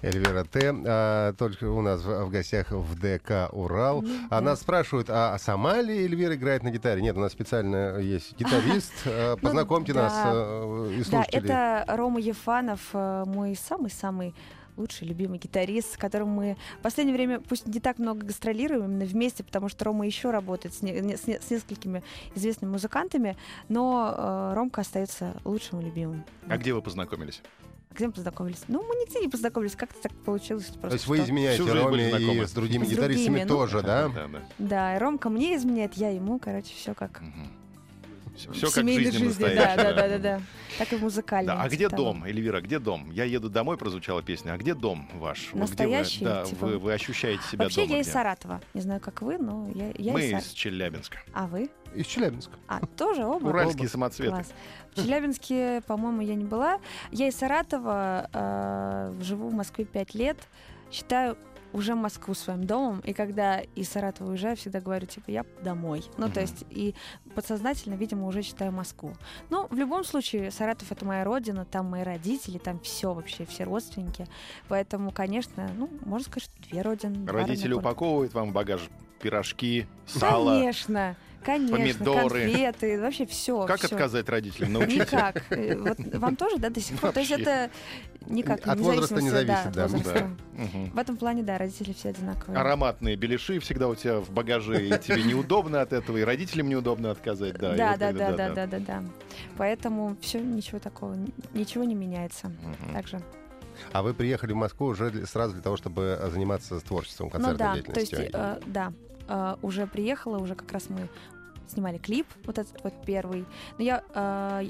Эльвира 0.01 0.43
Т. 0.43 0.75
а, 0.85 1.31
только 1.31 1.69
у 1.71 1.79
нас 1.81 2.01
в, 2.01 2.25
в 2.25 2.29
гостях 2.29 2.71
в 2.71 2.99
ДК 2.99 3.47
«Урал». 3.53 4.03
А 4.29 4.41
нас 4.41 4.59
спрашивают, 4.59 5.07
а 5.09 5.37
сама 5.37 5.79
ли 5.79 6.03
Эльвира 6.03 6.35
играет 6.35 6.63
на 6.63 6.71
гитаре? 6.71 7.01
Нет, 7.01 7.15
у 7.15 7.21
нас 7.21 7.31
специально 7.31 7.97
есть 7.99 8.37
гитарист. 8.37 8.91
А, 9.05 9.37
Познакомьте 9.37 9.93
да. 9.93 10.01
нас 10.03 10.13
э, 10.25 10.91
и 10.95 10.97
Да, 10.97 11.03
слушателей. 11.05 11.45
это 11.45 11.85
Рома 11.87 12.19
Ефанов, 12.19 12.81
э, 12.91 13.23
мой 13.25 13.55
самый-самый 13.55 14.35
лучший, 14.77 15.07
любимый 15.07 15.39
гитарист, 15.39 15.93
с 15.93 15.97
которым 15.97 16.29
мы 16.29 16.57
в 16.79 16.81
последнее 16.81 17.15
время, 17.15 17.39
пусть 17.39 17.67
не 17.67 17.79
так 17.79 17.99
много 17.99 18.25
гастролируем 18.25 18.85
именно 18.85 19.05
вместе, 19.05 19.43
потому 19.43 19.69
что 19.69 19.85
Рома 19.85 20.05
еще 20.05 20.31
работает 20.31 20.73
с, 20.75 20.81
не- 20.81 21.15
с 21.17 21.27
не- 21.27 21.39
с 21.39 21.49
несколькими 21.51 22.03
известными 22.35 22.71
музыкантами, 22.71 23.37
но 23.69 24.13
э, 24.17 24.53
Ромка 24.55 24.81
остается 24.81 25.35
лучшим 25.45 25.81
и 25.81 25.85
любимым. 25.85 26.23
А 26.47 26.57
где 26.57 26.73
вы 26.73 26.81
познакомились? 26.81 27.41
Где 27.91 28.07
мы 28.07 28.13
познакомились? 28.13 28.63
Ну, 28.67 28.81
мы 28.81 28.95
нигде 28.95 29.19
не 29.19 29.27
познакомились, 29.27 29.75
как-то 29.75 30.01
так 30.01 30.11
получилось. 30.25 30.65
То 30.65 30.79
Просто 30.79 30.95
есть 30.95 31.07
вы 31.07 31.17
что- 31.17 31.25
изменяете 31.25 31.63
Роме 31.71 32.09
и 32.41 32.45
с 32.45 32.51
другими 32.51 32.85
С 32.85 32.89
гитаристами 32.89 33.25
другими, 33.35 33.43
ну. 33.43 33.47
тоже, 33.47 33.81
да? 33.83 34.09
Да, 34.09 34.27
да. 34.27 34.39
Да, 34.57 34.95
и 34.95 34.99
Ромка 34.99 35.29
мне 35.29 35.55
изменяет, 35.55 35.93
я 35.93 36.09
ему, 36.09 36.39
короче, 36.39 36.73
все 36.73 36.95
как 36.95 37.21
Все, 38.35 38.49
в 38.49 38.53
как 38.61 38.69
в 38.71 38.73
семейной 38.73 39.03
жизни, 39.11 39.17
жизни. 39.27 39.43
Да, 39.43 39.47
настоящей, 39.47 39.77
да, 39.77 39.93
да, 39.93 40.07
да, 40.07 40.17
да. 40.17 40.41
Так 40.79 40.93
и 40.93 40.95
в 40.95 41.01
музыкальной. 41.01 41.47
Да, 41.47 41.61
а 41.61 41.67
где 41.67 41.85
типа 41.85 41.95
дом, 41.97 42.23
Эльвира, 42.23 42.61
где 42.61 42.79
дом? 42.79 43.11
Я 43.11 43.25
еду 43.25 43.49
домой, 43.49 43.77
прозвучала 43.77 44.23
песня. 44.23 44.53
А 44.53 44.57
где 44.57 44.73
дом 44.73 45.07
ваш? 45.13 45.49
Настоящий, 45.53 46.17
Где 46.17 46.25
вы, 46.25 46.31
да, 46.33 46.45
типа? 46.45 46.65
вы, 46.65 46.77
вы 46.79 46.93
ощущаете 46.93 47.43
себя 47.43 47.65
Вообще 47.65 47.81
дома 47.81 47.93
я 47.93 47.99
из 48.01 48.05
где? 48.05 48.13
Саратова. 48.13 48.61
Не 48.73 48.81
знаю, 48.81 48.99
как 49.01 49.21
вы, 49.21 49.37
но 49.37 49.69
я, 49.75 49.91
я 49.97 50.13
Мы 50.13 50.21
из 50.21 50.29
Саратова. 50.31 50.47
из 50.49 50.53
Челябинска. 50.53 51.17
А 51.33 51.47
вы? 51.47 51.69
Из 51.93 52.05
Челябинска. 52.07 52.53
А, 52.67 52.79
тоже 52.97 53.23
оба? 53.23 53.47
Уральские 53.47 53.83
Оба. 53.83 53.91
самоцветы. 53.91 54.31
Класс. 54.31 54.53
В 54.95 55.03
Челябинске, 55.03 55.81
по-моему, 55.85 56.21
я 56.21 56.33
не 56.35 56.45
была. 56.45 56.79
Я 57.11 57.27
из 57.27 57.35
Саратова, 57.35 58.29
э, 58.33 59.13
живу 59.21 59.49
в 59.49 59.53
Москве 59.53 59.85
пять 59.85 60.15
лет. 60.15 60.37
Считаю 60.91 61.37
уже 61.73 61.95
Москву 61.95 62.33
своим 62.33 62.65
домом, 62.65 62.99
и 63.01 63.13
когда 63.13 63.59
из 63.59 63.89
Саратова 63.89 64.29
уезжаю, 64.29 64.55
всегда 64.55 64.79
говорю, 64.79 65.05
типа, 65.07 65.31
я 65.31 65.45
домой. 65.63 66.03
Ну, 66.17 66.25
Мгм. 66.27 66.33
то 66.33 66.41
есть, 66.41 66.63
и 66.69 66.95
подсознательно, 67.35 67.95
видимо, 67.95 68.27
уже 68.27 68.41
считаю 68.43 68.71
Москву. 68.71 69.13
Ну, 69.49 69.67
в 69.69 69.75
любом 69.75 70.03
случае, 70.03 70.51
Саратов— 70.51 70.91
это 70.91 71.03
моя 71.05 71.23
родина, 71.23 71.65
там 71.65 71.87
мои 71.89 72.03
родители, 72.03 72.57
там 72.59 72.79
все 72.79 73.13
вообще, 73.13 73.45
все 73.45 73.63
родственники. 73.63 74.27
Поэтому, 74.67 75.11
конечно, 75.11 75.69
ну, 75.75 75.89
можно 76.05 76.25
сказать, 76.29 76.43
что 76.49 76.69
две 76.69 76.81
родины. 76.81 77.27
Родители 77.29 77.73
упаковывают 77.73 78.33
вам 78.33 78.51
багаж 78.53 78.81
пирожки, 79.19 79.87
сало. 80.05 80.59
Конечно, 80.59 81.15
Конечно, 81.43 81.77
помидоры. 81.77 82.41
конфеты, 82.41 83.01
вообще 83.01 83.25
все. 83.25 83.65
Как 83.65 83.83
отказать 83.83 84.27
родителям? 84.29 84.73
Научите. 84.73 85.01
Никак. 85.01 85.43
Э, 85.51 85.75
Вот 85.77 85.97
вам 86.15 86.35
тоже, 86.35 86.57
да, 86.57 86.69
до 86.69 86.79
сих 86.79 86.99
пор? 86.99 87.11
То 87.11 87.19
есть 87.19 87.31
это 87.31 87.69
никак 88.27 88.65
От 88.67 88.79
возраста 88.79 89.21
не 89.21 89.29
зависит, 89.29 89.71
да. 89.73 89.87
Да. 89.87 90.29
Мгм. 90.53 90.91
В 90.91 90.97
этом 90.97 91.17
плане, 91.17 91.43
да, 91.43 91.57
родители 91.57 91.93
все 91.93 92.09
одинаковые. 92.09 92.59
Ароматные 92.59 93.15
беляши 93.15 93.59
всегда 93.59 93.87
у 93.87 93.95
тебя 93.95 94.19
в 94.19 94.29
багаже, 94.31 94.87
и 94.87 94.97
тебе 94.99 95.23
неудобно 95.23 95.81
от 95.81 95.93
этого, 95.93 96.17
и 96.17 96.23
родителям 96.23 96.69
неудобно 96.69 97.11
отказать. 97.11 97.53
Да, 97.57 97.75
Да, 97.75 97.97
да, 97.97 98.11
да, 98.11 98.31
да, 98.31 98.49
да, 98.53 98.67
да, 98.67 98.79
да. 98.79 99.03
Поэтому 99.57 100.15
все, 100.21 100.39
ничего 100.39 100.79
такого, 100.79 101.15
ничего 101.53 101.83
не 101.83 101.95
меняется. 101.95 102.51
Также. 102.93 103.21
А 103.91 104.01
вы 104.03 104.13
приехали 104.13 104.53
в 104.53 104.55
Москву 104.55 104.87
уже 104.87 105.25
сразу 105.25 105.53
для 105.53 105.61
того, 105.63 105.77
чтобы 105.77 106.17
э, 106.19 106.29
заниматься 106.29 106.79
творчеством, 106.79 107.25
Ну 107.27 107.31
концертной 107.31 107.57
да, 107.81 107.91
то 107.93 107.99
есть, 107.99 108.11
деятельностью? 108.11 108.29
э, 108.33 108.59
да, 108.67 108.93
э, 109.27 109.55
уже 109.61 109.87
приехала, 109.87 110.37
уже 110.37 110.55
как 110.55 110.71
раз 110.71 110.89
мы 110.89 111.09
снимали 111.67 111.97
клип, 111.97 112.27
вот 112.45 112.57
этот 112.57 112.83
вот 112.83 112.93
первый. 113.05 113.45
Но 113.77 113.83
я 113.83 114.03
э, 114.13 114.65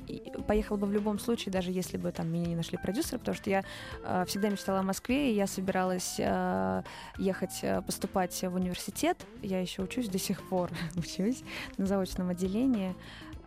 поехала 0.47 0.77
бы 0.77 0.87
в 0.87 0.91
любом 0.91 1.19
случае, 1.19 1.51
даже 1.51 1.71
если 1.71 1.97
бы 1.97 2.11
там 2.11 2.31
меня 2.31 2.47
не 2.47 2.55
нашли 2.55 2.77
продюсеры, 2.77 3.19
потому 3.19 3.35
что 3.35 3.49
я 3.49 3.63
э, 4.03 4.25
всегда 4.27 4.49
мечтала 4.49 4.79
о 4.79 4.83
Москве, 4.83 5.31
и 5.31 5.35
я 5.35 5.47
собиралась 5.47 6.15
э, 6.19 6.83
ехать 7.17 7.59
э, 7.61 7.81
поступать 7.81 8.41
в 8.41 8.55
университет. 8.55 9.25
Я 9.41 9.61
еще 9.61 9.81
учусь 9.81 10.09
до 10.09 10.19
сих 10.19 10.41
пор, 10.47 10.69
учусь 10.95 11.43
на 11.77 11.85
заочном 11.85 12.29
отделении 12.29 12.95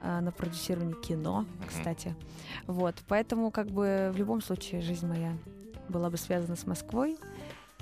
э, 0.02 0.20
на 0.20 0.32
продюсировании 0.32 0.94
кино, 0.94 1.46
кстати. 1.66 2.14
Вот, 2.66 2.96
поэтому 3.08 3.50
как 3.50 3.68
бы 3.68 4.10
в 4.12 4.16
любом 4.18 4.42
случае 4.42 4.80
жизнь 4.80 5.06
моя 5.06 5.36
была 5.88 6.10
бы 6.10 6.16
связана 6.16 6.56
с 6.56 6.66
Москвой. 6.66 7.16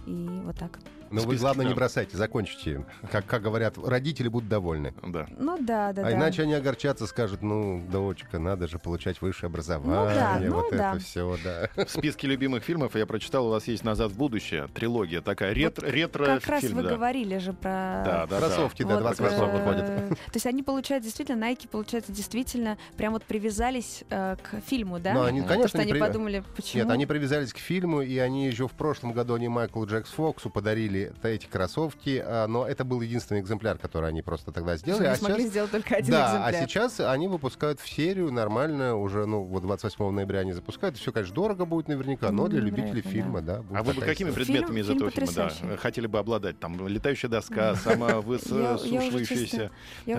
И 0.07 0.29
вот 0.45 0.59
так. 0.59 0.79
Но 1.11 1.21
вы, 1.23 1.29
списке, 1.29 1.41
главное, 1.41 1.67
не 1.67 1.71
да. 1.71 1.77
бросайте, 1.77 2.17
закончите. 2.17 2.85
Как, 3.11 3.27
как 3.27 3.43
говорят, 3.43 3.77
родители 3.79 4.29
будут 4.29 4.49
довольны. 4.49 4.95
Да. 5.03 5.27
Ну 5.39 5.59
да, 5.59 5.93
да, 5.93 6.03
а 6.03 6.05
да. 6.05 6.13
иначе 6.13 6.43
они 6.43 6.55
огорчатся, 6.55 7.07
скажут, 7.07 7.43
ну, 7.43 7.83
дочка, 7.91 8.39
надо 8.39 8.69
же 8.69 8.79
получать 8.79 9.21
высшее 9.21 9.49
образование. 9.49 10.15
да, 10.15 10.39
ну 10.41 10.55
вот 10.55 10.71
да. 10.71 10.95
это 10.95 11.05
все, 11.05 11.37
да. 11.43 11.69
В 11.85 11.89
списке 11.89 12.27
любимых 12.27 12.65
фильмов 12.65 12.97
я 12.97 13.07
прочитал, 13.07 13.47
у 13.47 13.51
вас 13.51 13.69
есть 13.69 13.85
«Назад 13.85 14.13
в 14.13 14.17
будущее», 14.17 14.69
трилогия 14.75 15.21
такая, 15.21 15.53
ретро, 15.53 15.87
ретро 15.89 16.25
Как 16.25 16.47
раз 16.47 16.63
фильм, 16.63 16.77
вы 16.77 16.83
да. 16.83 16.91
говорили 16.91 17.39
же 17.39 17.53
про... 17.53 18.03
Да, 18.05 18.27
да, 18.29 18.39
Кроссовки, 18.39 18.83
да, 18.83 18.95
вот, 18.95 19.03
28 19.03 19.37
э, 19.37 19.53
выходят. 19.53 20.09
То 20.09 20.35
есть 20.35 20.47
они, 20.47 20.63
получается, 20.63 21.09
действительно, 21.09 21.45
Nike, 21.45 21.69
получается, 21.69 22.13
действительно 22.13 22.79
прям 22.97 23.13
вот 23.13 23.25
привязались 23.25 24.05
э, 24.11 24.37
к 24.43 24.61
фильму, 24.67 24.99
да? 24.99 25.15
Но 25.15 25.25
они, 25.25 25.43
конечно, 25.43 25.69
что 25.69 25.79
не 25.79 25.85
они 25.85 25.93
при- 25.93 26.01
подумали, 26.01 26.45
почему... 26.57 26.83
Нет, 26.83 26.93
они 26.93 27.07
привязались 27.07 27.53
к 27.53 27.59
фильму, 27.59 28.03
и 28.03 28.19
они 28.19 28.47
еще 28.47 28.69
в 28.69 28.73
прошлом 28.73 29.13
году 29.13 29.35
они 29.35 29.49
Майклу 29.49 29.87
Джекс 29.87 30.11
Фоксу 30.11 30.51
подарили 30.51 30.94
эти 31.23 31.47
кроссовки, 31.47 32.23
а, 32.25 32.47
но 32.47 32.67
это 32.67 32.85
был 32.85 33.01
единственный 33.01 33.41
экземпляр, 33.41 33.79
который 33.79 34.09
они 34.09 34.23
просто 34.23 34.53
тогда 34.53 34.77
сделали. 34.79 35.03
не 35.03 35.09
А 35.09 35.17
смогли 35.17 35.39
сейчас, 35.43 35.51
сделать 35.51 35.71
только 35.71 35.97
один 35.97 36.11
да, 36.13 36.27
экземпляр. 36.27 36.55
а 36.63 36.67
сейчас 36.67 37.01
они 37.01 37.29
выпускают 37.29 37.81
в 37.81 37.89
серию 37.89 38.31
нормально, 38.33 38.97
уже, 38.97 39.27
ну, 39.27 39.43
вот 39.43 39.63
28 39.63 40.11
ноября 40.11 40.41
они 40.41 40.53
запускают. 40.53 40.97
Все, 40.97 41.13
конечно, 41.13 41.35
дорого 41.35 41.65
будет 41.65 41.89
наверняка, 41.89 42.31
но 42.31 42.49
для 42.49 42.61
Ну, 42.61 42.67
любителей 42.67 42.89
вероятно, 43.03 43.11
фильма, 43.11 43.41
да. 43.43 43.63
будет 43.63 43.79
А 43.79 43.83
вы 43.83 43.93
бы 43.95 44.01
какими 44.03 44.31
предметами 44.31 44.81
из 44.81 44.87
Фильм- 44.87 44.97
этого 44.99 45.11
фильм 45.11 45.27
фильма 45.27 45.43
да, 45.45 45.49
потрясающий. 45.51 45.77
хотели 45.79 46.07
бы 46.07 46.19
обладать? 46.19 46.59
Там 46.61 46.87
летающая 46.89 47.29
доска, 47.29 47.73
уже, 47.73 47.81
самовысушивающаяся 47.83 49.71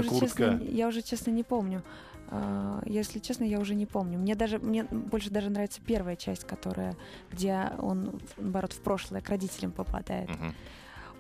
куртка. 0.08 0.60
я 0.70 0.88
уже, 0.88 1.02
честно, 1.02 1.32
не 1.32 1.44
помню. 1.44 1.82
А, 2.30 2.82
Если 2.86 3.20
честно, 3.20 3.44
я 3.44 3.60
уже 3.60 3.76
не 3.76 3.86
помню. 3.86 4.18
Мне 4.20 4.36
даже 4.36 4.60
мне 4.60 4.84
больше 4.84 5.30
даже 5.30 5.50
нравится 5.50 5.82
первая 5.86 6.16
часть, 6.16 6.46
которая, 6.46 6.96
где 7.32 7.72
он, 7.80 8.20
наоборот, 8.38 8.74
в 8.74 8.82
прошлое 8.82 9.22
к 9.22 9.30
родителям 9.30 9.72
попадает. 9.72 10.30
Мгм. 10.30 10.56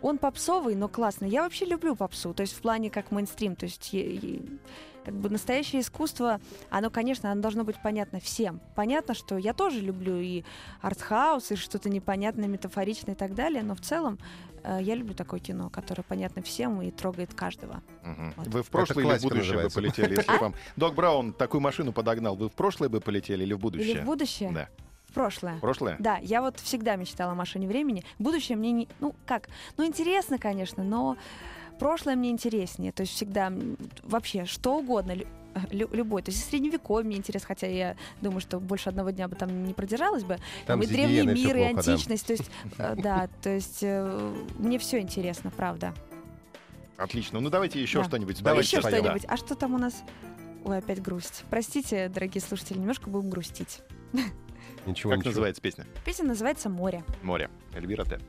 Он 0.01 0.17
попсовый, 0.17 0.75
но 0.75 0.87
классный. 0.87 1.29
Я 1.29 1.43
вообще 1.43 1.65
люблю 1.65 1.95
попсу, 1.95 2.33
то 2.33 2.41
есть 2.41 2.53
в 2.53 2.61
плане 2.61 2.89
как 2.89 3.11
мейнстрим, 3.11 3.55
то 3.55 3.65
есть 3.65 3.91
как 5.05 5.13
бы 5.13 5.29
настоящее 5.29 5.81
искусство, 5.81 6.41
оно, 6.69 6.89
конечно, 6.89 7.31
оно 7.31 7.41
должно 7.41 7.63
быть 7.63 7.75
понятно 7.81 8.19
всем. 8.19 8.59
Понятно, 8.75 9.13
что 9.13 9.37
я 9.37 9.53
тоже 9.53 9.79
люблю 9.79 10.17
и 10.19 10.43
артхаус, 10.81 11.51
и 11.51 11.55
что-то 11.55 11.89
непонятное, 11.89 12.47
метафоричное 12.47 13.13
и 13.13 13.17
так 13.17 13.35
далее, 13.35 13.61
но 13.61 13.75
в 13.75 13.81
целом 13.81 14.17
э, 14.63 14.79
я 14.81 14.95
люблю 14.95 15.13
такое 15.13 15.39
кино, 15.39 15.69
которое 15.69 16.01
понятно 16.01 16.41
всем 16.41 16.81
и 16.81 16.89
трогает 16.89 17.35
каждого. 17.35 17.83
Мгм. 18.03 18.33
Вот. 18.35 18.47
Вы 18.47 18.63
в 18.63 18.69
прошлое 18.69 19.05
или 19.05 19.17
в 19.17 19.21
будущее 19.21 19.57
бы 19.57 19.63
называется. 19.63 19.79
полетели, 19.79 20.15
если 20.15 20.37
вам 20.37 20.55
Док 20.75 20.95
Браун 20.95 21.33
такую 21.33 21.61
машину 21.61 21.93
подогнал, 21.93 22.35
вы 22.35 22.49
в 22.49 22.53
прошлое 22.53 22.89
бы 22.89 22.99
полетели 22.99 23.43
или 23.43 23.53
в 23.53 23.59
будущее? 23.59 23.91
Или 23.91 24.01
в 24.01 24.05
будущее? 24.05 24.51
Да. 24.51 24.69
В 25.07 25.13
прошлое. 25.13 25.57
В 25.57 25.61
прошлое? 25.61 25.95
Да, 25.99 26.17
я 26.17 26.41
вот 26.41 26.59
всегда 26.59 26.95
мечтала 26.95 27.33
о 27.33 27.35
машине 27.35 27.67
времени. 27.67 28.03
Будущее 28.19 28.57
мне 28.57 28.71
не... 28.71 28.87
Ну, 28.99 29.15
как? 29.25 29.49
Ну, 29.77 29.85
интересно, 29.85 30.39
конечно, 30.39 30.83
но 30.83 31.15
прошлое 31.79 32.15
мне 32.15 32.29
интереснее. 32.29 32.91
То 32.91 33.01
есть 33.01 33.13
всегда 33.13 33.51
вообще 34.03 34.45
что 34.45 34.77
угодно, 34.77 35.13
лю- 35.13 35.27
лю- 35.71 35.89
любой. 35.91 36.21
То 36.21 36.31
есть 36.31 36.45
и 36.45 36.49
средневековье 36.49 37.05
мне 37.07 37.17
интересно, 37.17 37.47
хотя 37.47 37.67
я 37.67 37.95
думаю, 38.21 38.41
что 38.41 38.59
больше 38.59 38.89
одного 38.89 39.09
дня 39.11 39.27
бы 39.27 39.35
там 39.35 39.65
не 39.65 39.73
продержалась 39.73 40.23
бы. 40.23 40.37
Там 40.65 40.81
и 40.81 40.87
древний 40.87 41.21
мир, 41.33 41.55
и 41.57 41.59
плохо, 41.71 41.83
да. 41.85 41.91
античность. 41.93 42.25
То 42.27 42.33
есть, 42.33 42.51
э, 42.77 42.95
да, 43.01 43.29
то 43.41 43.49
есть 43.49 43.79
э, 43.81 44.33
мне 44.57 44.79
все 44.79 44.99
интересно, 44.99 45.51
правда. 45.51 45.93
Отлично. 46.97 47.39
Ну 47.41 47.49
давайте 47.49 47.81
еще 47.81 47.99
Да. 47.99 48.05
что-нибудь. 48.05 48.41
Давайте 48.41 48.77
Еще 48.77 48.87
что-нибудь. 48.87 49.25
А 49.27 49.35
что 49.37 49.55
там 49.55 49.73
у 49.73 49.77
нас? 49.77 50.03
Ой, 50.63 50.77
опять 50.79 51.01
грусть. 51.01 51.43
Простите, 51.49 52.09
дорогие 52.09 52.41
слушатели, 52.41 52.77
немножко 52.77 53.09
будем 53.09 53.29
грустить. 53.29 53.81
Ничего, 54.85 55.11
Как 55.11 55.19
ничего. 55.19 55.31
называется 55.31 55.61
песня? 55.61 55.85
Песня 56.05 56.25
называется 56.25 56.69
«Море». 56.69 57.03
Море. 57.23 57.49
Эльвира 57.73 58.03
Т. 58.05 58.19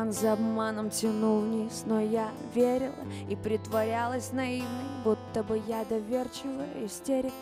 Обман 0.00 0.12
за 0.12 0.32
обманом 0.32 0.88
тянул 0.88 1.40
вниз, 1.40 1.82
но 1.84 2.00
я 2.00 2.30
верила 2.54 2.94
и 3.28 3.36
притворялась 3.36 4.32
наивной, 4.32 4.86
будто 5.04 5.42
бы 5.42 5.60
я 5.66 5.84
доверчивая 5.84 6.86
истерика 6.86 7.34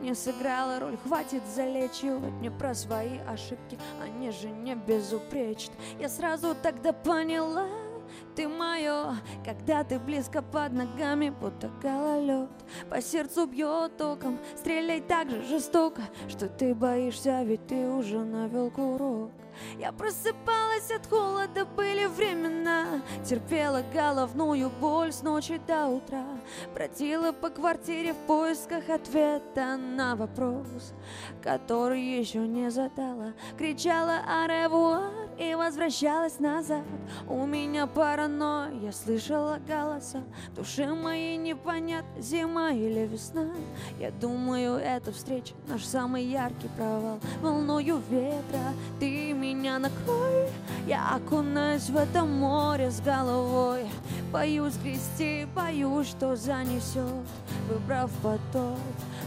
не 0.00 0.12
сыграла 0.16 0.80
роль. 0.80 0.96
Хватит 1.04 1.42
залечивать 1.54 2.32
мне 2.32 2.50
про 2.50 2.74
свои 2.74 3.18
ошибки, 3.28 3.78
они 4.02 4.32
же 4.32 4.50
не 4.50 4.74
безупречны. 4.74 5.72
Я 6.00 6.08
сразу 6.08 6.56
тогда 6.60 6.92
поняла, 6.92 7.68
ты 8.34 8.48
мое, 8.48 9.14
когда 9.44 9.84
ты 9.84 10.00
близко 10.00 10.42
под 10.42 10.72
ногами, 10.72 11.30
будто 11.30 11.70
гололед 11.80 12.50
По 12.88 13.00
сердцу 13.00 13.46
бьет 13.46 13.96
током, 13.98 14.40
стреляй 14.56 15.00
так 15.00 15.30
же 15.30 15.44
жестоко 15.44 16.02
Что 16.28 16.48
ты 16.48 16.74
боишься, 16.74 17.44
ведь 17.44 17.68
ты 17.68 17.88
уже 17.88 18.18
навел 18.24 18.68
курок 18.72 19.30
я 19.78 19.92
просыпалась 19.92 20.90
от 20.90 21.06
холода, 21.06 21.64
были 21.64 22.06
времена 22.06 23.02
Терпела 23.24 23.82
головную 23.92 24.70
боль 24.80 25.12
с 25.12 25.22
ночи 25.22 25.60
до 25.66 25.86
утра. 25.86 26.26
Бродила 26.74 27.32
по 27.32 27.50
квартире 27.50 28.12
в 28.12 28.26
поисках 28.26 28.88
ответа 28.88 29.76
на 29.76 30.16
вопрос 30.16 30.94
Который 31.42 32.00
еще 32.00 32.38
не 32.38 32.70
задала. 32.70 33.32
Кричала 33.58 34.20
«Аревуар» 34.26 35.19
и 35.40 35.54
возвращалась 35.54 36.38
назад. 36.38 36.84
У 37.26 37.46
меня 37.46 37.86
паранойя, 37.86 38.92
слышала 38.92 39.58
голоса. 39.66 40.22
В 40.52 40.56
душе 40.56 40.92
моей 40.92 41.38
непонятно, 41.38 42.20
зима 42.20 42.72
или 42.72 43.06
весна. 43.06 43.46
Я 43.98 44.10
думаю, 44.10 44.74
эта 44.74 45.12
встреча 45.12 45.54
наш 45.66 45.84
самый 45.86 46.24
яркий 46.24 46.68
провал. 46.76 47.20
Волною 47.40 48.02
ветра 48.10 48.74
ты 48.98 49.32
меня 49.32 49.78
накрой. 49.78 50.48
Я 50.86 51.14
окунаюсь 51.14 51.88
в 51.88 51.96
это 51.96 52.22
море 52.24 52.90
с 52.90 53.00
головой. 53.00 53.88
Боюсь 54.30 54.76
грести, 54.76 55.46
боюсь, 55.56 56.08
что 56.08 56.36
занесет. 56.36 57.26
Выбрав 57.66 58.10
поток, 58.22 58.78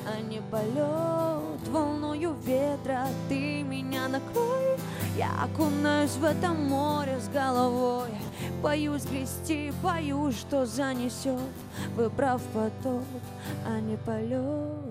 а 0.05 0.21
не 0.21 0.41
полет. 0.51 1.67
Волною 1.69 2.35
ветра 2.45 3.07
ты 3.27 3.63
меня 3.63 4.07
накрой. 4.07 4.77
Я 5.17 5.29
окунаюсь 5.43 6.02
в 6.11 6.25
это 6.25 6.49
море 6.49 7.17
с 7.19 7.29
головой. 7.29 8.09
Боюсь 8.61 9.05
грести, 9.05 9.71
боюсь, 9.81 10.37
что 10.37 10.65
занесет. 10.65 11.39
Выбрав 11.95 12.41
поток, 12.53 13.03
а 13.65 13.79
не 13.79 13.95
полет. 13.95 14.83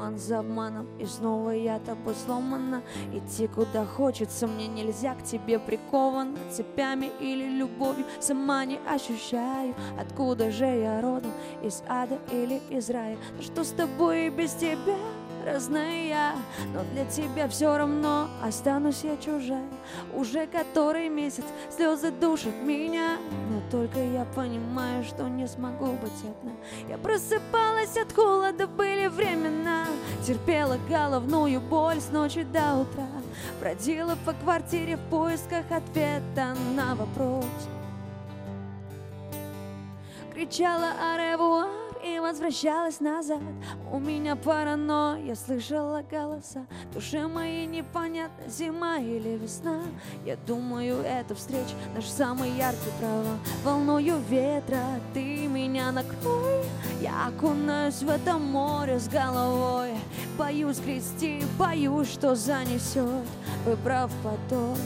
Обман 0.00 0.18
за 0.18 0.38
обманом, 0.38 0.86
и 0.98 1.04
снова 1.04 1.50
я 1.50 1.78
тобой 1.78 2.14
сломана. 2.14 2.82
Идти 3.12 3.48
куда 3.48 3.84
хочется, 3.84 4.46
мне 4.46 4.66
нельзя 4.66 5.14
к 5.14 5.24
тебе 5.24 5.58
прикован 5.58 6.38
Цепями 6.50 7.10
или 7.20 7.46
любовью, 7.58 8.06
сама 8.18 8.64
не 8.64 8.78
ощущаю. 8.88 9.74
Откуда 10.00 10.50
же 10.50 10.64
я 10.64 11.02
родом, 11.02 11.32
из 11.62 11.82
ада 11.86 12.18
или 12.32 12.62
из 12.70 12.88
рая? 12.88 13.18
Что 13.42 13.62
с 13.62 13.72
тобой 13.72 14.28
и 14.28 14.30
без 14.30 14.54
тебя 14.54 14.96
разная 15.44 16.34
Но 16.72 16.82
для 16.92 17.04
тебя 17.06 17.48
все 17.48 17.76
равно 17.76 18.28
останусь 18.42 19.04
я 19.04 19.16
чужая. 19.16 19.68
Уже 20.14 20.46
который 20.46 21.08
месяц 21.08 21.44
слезы 21.74 22.10
душат 22.10 22.54
меня 22.62 23.16
Но 23.50 23.60
только 23.70 23.98
я 23.98 24.24
понимаю, 24.24 25.04
что 25.04 25.28
не 25.28 25.46
смогу 25.46 25.92
быть 25.92 26.12
одна. 26.22 26.52
Я 26.88 26.98
просыпалась 26.98 27.96
от 27.96 28.12
холода, 28.12 28.66
были 28.66 29.06
времена. 29.08 29.86
Терпела 30.26 30.78
головную 30.88 31.60
боль 31.60 32.00
с 32.00 32.10
ночи 32.10 32.42
до 32.42 32.76
утра. 32.76 33.08
Бродила 33.60 34.16
по 34.24 34.32
квартире 34.32 34.96
в 34.96 35.10
поисках 35.10 35.64
ответа 35.70 36.54
на 36.74 36.94
вопрос. 36.94 37.44
Кричала 40.32 40.92
о 40.98 41.18
ревуар 41.18 41.79
и 42.04 42.18
возвращалась 42.18 43.00
назад. 43.00 43.40
У 43.92 43.98
меня 43.98 44.36
паранойя, 44.36 45.34
слышала 45.34 46.02
голоса. 46.08 46.66
Душе 46.92 47.26
моей 47.26 47.66
непонятно, 47.66 48.48
зима 48.48 48.98
или 48.98 49.36
весна. 49.36 49.82
Я 50.24 50.36
думаю, 50.46 51.02
эта 51.02 51.34
встреча 51.34 51.74
наш 51.94 52.04
самый 52.06 52.50
яркий 52.50 52.90
провал. 52.98 53.38
Волною 53.64 54.18
ветра 54.28 54.82
ты 55.12 55.46
меня 55.46 55.92
накрой. 55.92 56.64
Я 57.00 57.28
окунаюсь 57.28 58.02
в 58.02 58.08
это 58.08 58.38
море 58.38 58.98
с 58.98 59.08
головой. 59.08 59.94
Боюсь 60.38 60.78
грести, 60.78 61.42
боюсь, 61.58 62.10
что 62.10 62.34
занесет. 62.34 63.26
Выбрав 63.64 64.10
потоп, 64.22 64.78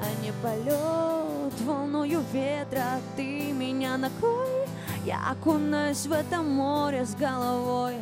а 0.00 0.24
не 0.24 0.32
полет. 0.42 1.60
Волною 1.64 2.22
ветра 2.32 3.00
ты 3.16 3.52
меня 3.52 3.96
накрой 3.96 4.65
я 5.06 5.20
окунаюсь 5.30 6.04
в 6.06 6.12
это 6.12 6.42
море 6.42 7.06
с 7.06 7.14
головой. 7.14 7.94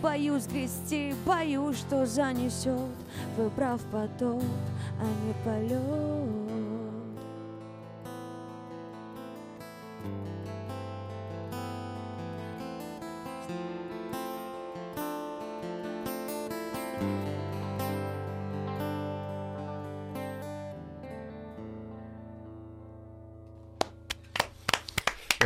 Боюсь 0.00 0.46
грести, 0.46 1.12
боюсь, 1.26 1.76
что 1.78 2.06
занесет. 2.06 2.88
Выбрав 3.36 3.80
потоп, 3.90 4.44
а 5.00 5.04
не 5.26 5.34
полет 5.44 6.71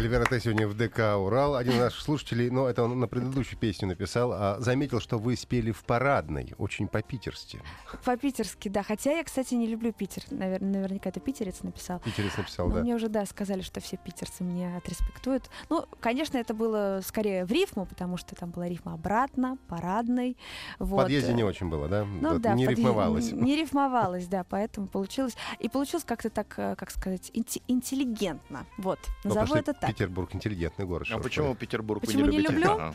Эльвира 0.07 0.25
Т. 0.25 0.39
сегодня 0.39 0.69
в 0.69 0.75
ДК 0.77 1.17
«Урал». 1.19 1.57
Один 1.57 1.73
из 1.75 1.81
наших 1.81 2.01
слушателей, 2.01 2.49
ну, 2.49 2.67
это 2.67 2.85
он 2.85 2.97
на 3.01 3.09
предыдущую 3.09 3.59
песню 3.59 3.89
написал, 3.89 4.33
а, 4.33 4.57
заметил, 4.61 5.01
что 5.01 5.19
вы 5.19 5.37
спели 5.37 5.73
в 5.73 5.83
парадной, 5.83 6.55
очень 6.59 6.87
по-питерски. 6.87 7.61
По-питерски, 8.05 8.69
да. 8.69 8.85
Хотя 8.85 9.11
я, 9.19 9.25
кстати, 9.25 9.55
не 9.55 9.67
люблю 9.67 9.93
Питер. 9.93 10.23
Навер- 10.31 10.63
наверняка 10.63 11.09
это 11.09 11.19
питерец 11.19 11.65
написал. 11.65 11.99
Питерец 11.99 12.37
написал, 12.37 12.69
Но 12.69 12.77
да. 12.77 12.81
мне 12.83 12.95
уже, 12.95 13.09
да, 13.09 13.27
сказали, 13.27 13.63
что 13.63 13.81
все 13.81 13.97
питерцы 13.97 14.45
меня 14.45 14.77
отреспектуют. 14.77 15.51
Ну, 15.71 15.85
конечно, 15.99 16.39
это 16.39 16.55
было 16.55 17.01
скорее 17.05 17.45
в 17.45 17.51
рифму, 17.51 17.85
потому 17.85 18.17
что 18.17 18.37
там 18.37 18.51
была 18.51 18.69
рифма 18.69 18.93
обратно, 18.95 19.59
парадной. 19.67 20.37
В 20.79 20.91
Вот. 20.91 21.03
подъезде 21.03 21.33
не 21.35 21.43
очень 21.43 21.69
было, 21.69 21.89
да? 21.89 22.05
Ну 22.05 22.35
Вот 22.35 22.43
да, 22.43 22.55
не 22.55 22.65
рифмовалось. 22.69 23.33
Не, 23.33 23.57
рифмовалось, 23.57 24.29
да, 24.29 24.45
поэтому 24.49 24.87
получилось. 24.87 25.37
И 25.59 25.69
получилось 25.69 26.05
как-то 26.05 26.31
так, 26.31 26.55
э, 26.59 26.77
как 26.77 26.93
сказать, 26.93 27.33
инте- 27.35 27.63
интеллигентно. 27.67 28.67
Вот, 28.79 29.01
Ну, 29.25 29.35
назову 29.35 29.57
это 29.57 29.73
так. 29.75 29.96
Петербург 29.97 30.35
интеллигентный 30.35 30.85
город. 30.85 31.09
А 31.11 31.19
почему 31.19 31.49
вы. 31.51 31.55
Петербург 31.57 32.03
Почему 32.03 32.25
вы 32.27 32.31
не 32.31 32.37
не 32.37 32.43
любите? 32.43 32.55
люблю? 32.55 32.73
Ага. 32.73 32.95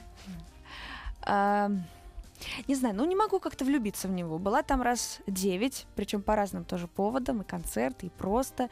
А, 1.24 1.72
не 2.68 2.76
знаю, 2.76 2.96
ну 2.96 3.06
не 3.06 3.16
могу 3.16 3.40
как-то 3.40 3.66
влюбиться 3.66 4.08
в 4.08 4.12
него. 4.12 4.38
Была 4.38 4.62
там 4.62 4.84
раз 4.84 5.20
девять, 5.26 5.88
причем 5.96 6.22
по 6.22 6.36
разным 6.36 6.64
тоже 6.64 6.88
поводам, 6.88 7.42
и 7.42 7.44
концерты, 7.44 8.08
и 8.08 8.10
просто. 8.10 8.70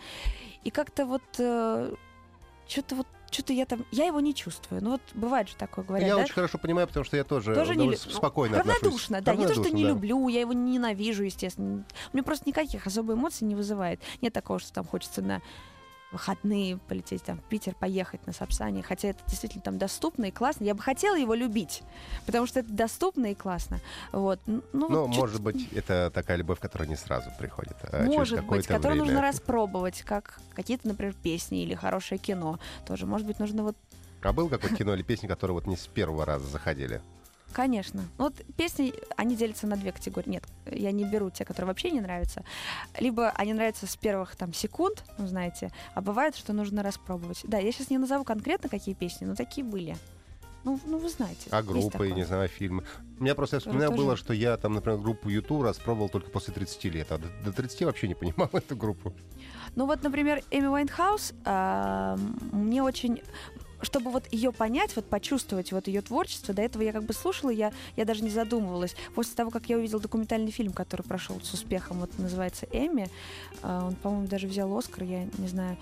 И 0.63 0.69
как-то 0.69 1.05
вот 1.05 1.23
что-то 1.33 2.95
вот 2.95 3.07
что-то 3.31 3.53
я 3.53 3.65
там, 3.65 3.85
я 3.91 4.05
его 4.05 4.19
не 4.19 4.33
чувствую. 4.33 4.83
Ну 4.83 4.91
вот 4.91 5.01
бывает 5.13 5.49
же 5.49 5.55
такое, 5.55 5.85
говорят, 5.85 6.07
Я 6.07 6.15
да? 6.15 6.23
очень 6.23 6.33
хорошо 6.33 6.57
понимаю, 6.57 6.87
потому 6.87 7.03
что 7.03 7.15
я 7.17 7.23
тоже, 7.23 7.53
Тоже 7.53 7.75
не 7.75 7.87
ну, 7.87 7.95
спокойно 7.95 8.59
отношусь. 8.59 8.81
Равнодушно, 8.81 9.21
да. 9.21 9.35
Не 9.35 9.45
то, 9.45 9.53
что 9.53 9.61
Равнодушно, 9.61 9.77
не 9.77 9.83
да. 9.83 9.89
люблю, 9.89 10.27
я 10.27 10.39
его 10.41 10.53
не 10.53 10.73
ненавижу, 10.73 11.23
естественно. 11.23 11.83
Мне 12.13 12.23
просто 12.23 12.49
никаких 12.49 12.87
особо 12.87 13.13
эмоций 13.13 13.45
не 13.45 13.55
вызывает. 13.55 14.01
Нет 14.21 14.33
такого, 14.33 14.59
что 14.59 14.73
там 14.73 14.85
хочется 14.85 15.21
на 15.21 15.41
выходные 16.11 16.77
полететь 16.77 17.23
там 17.23 17.37
в 17.37 17.43
Питер, 17.43 17.75
поехать 17.75 18.25
на 18.25 18.33
Сапсане, 18.33 18.81
хотя 18.83 19.09
это 19.09 19.19
действительно 19.27 19.61
там 19.61 19.77
доступно 19.77 20.25
и 20.25 20.31
классно. 20.31 20.63
Я 20.63 20.73
бы 20.73 20.81
хотела 20.81 21.15
его 21.15 21.33
любить, 21.33 21.83
потому 22.25 22.47
что 22.47 22.61
это 22.61 22.71
доступно 22.71 23.27
и 23.27 23.35
классно. 23.35 23.79
Вот. 24.11 24.39
Ну, 24.47 24.61
Ну, 24.73 25.05
вот 25.05 25.15
может 25.15 25.41
быть, 25.41 25.71
это 25.73 26.11
такая 26.13 26.37
любовь, 26.37 26.59
которая 26.59 26.87
не 26.87 26.95
сразу 26.95 27.29
приходит, 27.37 27.77
а 27.83 28.03
может 28.05 28.43
быть, 28.45 28.67
которую 28.67 29.01
время. 29.01 29.05
нужно 29.05 29.21
распробовать, 29.21 30.01
как 30.01 30.39
какие-то, 30.55 30.87
например, 30.87 31.13
песни 31.13 31.63
или 31.63 31.75
хорошее 31.75 32.19
кино. 32.19 32.59
Тоже, 32.87 33.05
может 33.05 33.27
быть, 33.27 33.39
нужно 33.39 33.63
вот 33.63 33.75
А 34.21 34.33
был 34.33 34.49
какое-то 34.49 34.75
кино 34.75 34.93
или 34.95 35.03
песни, 35.03 35.27
которые 35.27 35.55
вот 35.55 35.67
не 35.67 35.77
с 35.77 35.87
первого 35.87 36.25
раза 36.25 36.47
заходили? 36.47 37.01
Конечно. 37.53 38.03
Ну, 38.17 38.25
Вот 38.25 38.35
песни, 38.55 38.93
они 39.17 39.35
делятся 39.35 39.67
на 39.67 39.75
две 39.75 39.91
категории. 39.91 40.29
Нет, 40.29 40.43
я 40.65 40.91
не 40.91 41.05
беру 41.05 41.29
те, 41.29 41.45
которые 41.45 41.67
вообще 41.67 41.91
не 41.91 42.01
нравятся. 42.01 42.43
Либо 42.97 43.29
они 43.31 43.53
нравятся 43.53 43.87
с 43.87 43.95
первых 43.95 44.35
там 44.35 44.53
секунд, 44.53 45.03
ну, 45.17 45.27
знаете, 45.27 45.71
а 45.93 46.01
бывает, 46.01 46.35
что 46.35 46.53
нужно 46.53 46.83
распробовать. 46.83 47.41
Да, 47.43 47.57
я 47.57 47.71
сейчас 47.71 47.89
не 47.89 47.97
назову 47.97 48.23
конкретно, 48.23 48.69
какие 48.69 48.95
песни, 48.95 49.25
но 49.25 49.35
такие 49.35 49.65
были. 49.65 49.97
Ну, 50.63 50.79
ну 50.85 50.97
вы 50.97 51.09
знаете. 51.09 51.47
А 51.51 51.63
группы, 51.63 52.09
не 52.11 52.25
знаю, 52.25 52.49
фильмы. 52.49 52.83
У 53.17 53.23
меня 53.23 53.33
просто, 53.33 53.55
я 53.55 53.59
вспоминаю, 53.59 53.89
тоже- 53.91 54.01
было, 54.03 54.17
что 54.17 54.33
я 54.33 54.57
там, 54.57 54.73
например, 54.73 54.99
группу 54.99 55.29
YouTube 55.29 55.63
распробовал 55.63 56.09
только 56.09 56.29
после 56.29 56.53
30 56.53 56.89
лет, 56.89 57.11
а 57.11 57.17
до, 57.17 57.27
до 57.45 57.53
30 57.53 57.83
вообще 57.83 58.07
не 58.07 58.15
понимал 58.15 58.49
эту 58.53 58.75
группу. 58.75 59.13
Ну 59.75 59.85
вот, 59.85 60.03
например, 60.03 60.43
Эми 60.51 60.67
Уайнхаус, 60.67 61.33
а, 61.45 62.17
мне 62.51 62.83
очень 62.83 63.21
чтобы 63.81 64.11
вот 64.11 64.23
ее 64.31 64.51
понять, 64.51 64.95
вот 64.95 65.05
почувствовать 65.05 65.71
вот 65.71 65.87
ее 65.87 66.01
творчество, 66.01 66.53
до 66.53 66.61
этого 66.61 66.81
я 66.83 66.91
как 66.91 67.03
бы 67.03 67.13
слушала, 67.13 67.49
я, 67.49 67.71
я 67.95 68.05
даже 68.05 68.23
не 68.23 68.29
задумывалась. 68.29 68.95
После 69.15 69.35
того, 69.35 69.51
как 69.51 69.67
я 69.67 69.77
увидела 69.77 70.01
документальный 70.01 70.51
фильм, 70.51 70.73
который 70.73 71.03
прошел 71.03 71.39
с 71.41 71.53
успехом, 71.53 71.99
вот 71.99 72.17
называется 72.17 72.67
Эми, 72.71 73.09
а, 73.61 73.87
он, 73.87 73.95
по-моему, 73.95 74.27
даже 74.27 74.47
взял 74.47 74.75
Оскар, 74.77 75.03
я 75.03 75.27
не 75.37 75.47
знаю. 75.47 75.77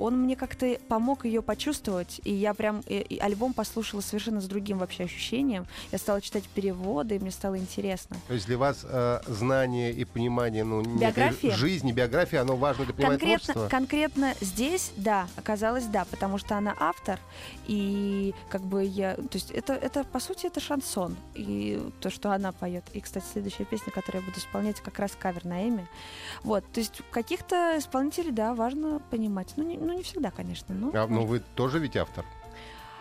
Он 0.00 0.16
мне 0.22 0.34
как-то 0.34 0.78
помог 0.88 1.26
ее 1.26 1.42
почувствовать, 1.42 2.20
и 2.24 2.32
я 2.32 2.54
прям 2.54 2.80
и- 2.86 2.94
и 3.00 3.18
альбом 3.18 3.52
послушала 3.52 4.00
совершенно 4.00 4.40
с 4.40 4.46
другим 4.46 4.78
вообще 4.78 5.04
ощущением. 5.04 5.66
Я 5.92 5.98
стала 5.98 6.20
читать 6.22 6.44
переводы, 6.54 7.16
и 7.16 7.18
мне 7.18 7.30
стало 7.30 7.58
интересно. 7.58 8.16
То 8.28 8.34
есть 8.34 8.46
для 8.46 8.56
вас 8.56 8.80
э, 8.82 9.20
знание 9.26 9.92
и 9.92 10.04
понимание 10.06 10.64
ну, 10.64 10.82
Биография? 10.82 11.50
жизни, 11.52 11.92
биографии, 11.92 12.36
оно 12.38 12.56
важно 12.56 12.86
для 12.86 12.94
понимания 12.94 13.18
Конкретно, 13.18 13.52
творчества? 13.54 13.68
конкретно 13.78 14.34
здесь, 14.40 14.92
да, 14.96 15.28
оказалось, 15.36 15.84
да, 15.84 16.06
потому 16.10 16.38
что 16.38 16.56
она 16.56 16.74
автор, 16.78 17.18
и 17.66 18.34
как 18.48 18.62
бы 18.62 18.82
я, 18.84 19.14
то 19.16 19.34
есть 19.34 19.50
это, 19.50 19.74
это 19.74 20.04
по 20.04 20.18
сути, 20.20 20.46
это 20.46 20.60
шансон, 20.60 21.16
и 21.34 21.80
то, 22.00 22.08
что 22.10 22.32
она 22.32 22.52
поет. 22.52 22.84
И, 22.94 23.00
кстати, 23.00 23.24
следующая 23.32 23.64
песня, 23.64 23.92
которую 23.92 24.22
я 24.22 24.26
буду 24.28 24.38
исполнять, 24.40 24.80
как 24.80 24.98
раз 24.98 25.12
кавер 25.18 25.44
на 25.44 25.68
Эми. 25.68 25.86
Вот, 26.42 26.64
то 26.72 26.80
есть 26.80 27.02
каких-то 27.10 27.76
исполнителей, 27.78 28.32
да, 28.32 28.54
важно 28.54 29.00
понимать. 29.10 29.52
Ну, 29.56 29.64
не, 29.64 29.76
ну, 29.90 29.96
не 29.98 30.02
всегда, 30.04 30.30
конечно. 30.30 30.74
но 30.74 30.90
А, 30.94 31.06
ну 31.08 31.24
вы 31.24 31.40
тоже 31.56 31.78
ведь 31.80 31.96
автор? 31.96 32.24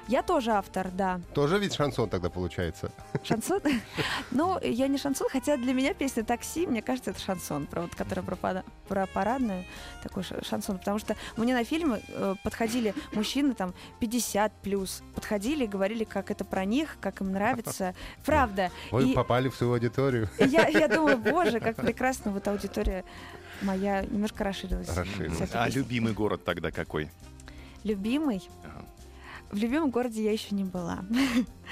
Я 0.07 0.23
тоже 0.23 0.49
автор, 0.53 0.89
да. 0.89 1.21
Тоже 1.35 1.59
ведь 1.59 1.75
шансон 1.75 2.09
тогда 2.09 2.31
получается? 2.31 2.91
Шансон? 3.23 3.61
Ну, 4.31 4.59
я 4.59 4.87
не 4.87 4.97
шансон, 4.97 5.27
хотя 5.29 5.55
для 5.55 5.71
меня 5.71 5.93
песня 5.93 6.23
«Такси», 6.23 6.65
мне 6.65 6.81
кажется, 6.81 7.11
это 7.11 7.19
шансон, 7.19 7.67
про, 7.67 7.81
вот, 7.83 7.93
которая 7.93 8.25
про, 8.25 8.63
про 8.87 9.05
парадную, 9.05 9.65
такой 10.01 10.23
ша- 10.23 10.43
шансон. 10.43 10.79
Потому 10.79 10.97
что 10.97 11.15
мне 11.37 11.53
на 11.53 11.63
фильмы 11.63 12.01
э, 12.07 12.35
подходили 12.43 12.95
мужчины 13.13 13.53
там 13.53 13.73
50 13.99 14.51
плюс, 14.63 15.03
подходили 15.13 15.65
и 15.65 15.67
говорили, 15.67 16.05
как 16.05 16.31
это 16.31 16.43
про 16.43 16.65
них, 16.65 16.97
как 17.01 17.21
им 17.21 17.31
нравится. 17.31 17.93
Правда. 18.25 18.71
Вы 18.89 19.11
И 19.11 19.13
попали 19.13 19.47
в 19.49 19.55
свою 19.55 19.73
аудиторию. 19.73 20.27
я, 20.39 20.67
я 20.69 20.87
думаю, 20.87 21.17
боже, 21.33 21.59
как 21.59 21.75
прекрасно 21.75 22.31
вот 22.31 22.47
аудитория 22.47 23.05
моя 23.61 24.01
немножко 24.03 24.43
расширилась. 24.43 24.89
Расширилась. 24.95 25.49
А 25.53 25.69
любимый 25.69 26.13
город 26.13 26.43
тогда 26.43 26.71
какой? 26.71 27.09
Любимый? 27.83 28.47
Ага. 28.63 28.85
В 29.51 29.57
любимом 29.57 29.89
городе 29.89 30.23
я 30.23 30.31
еще 30.31 30.53
не 30.53 30.63
была. 30.63 30.99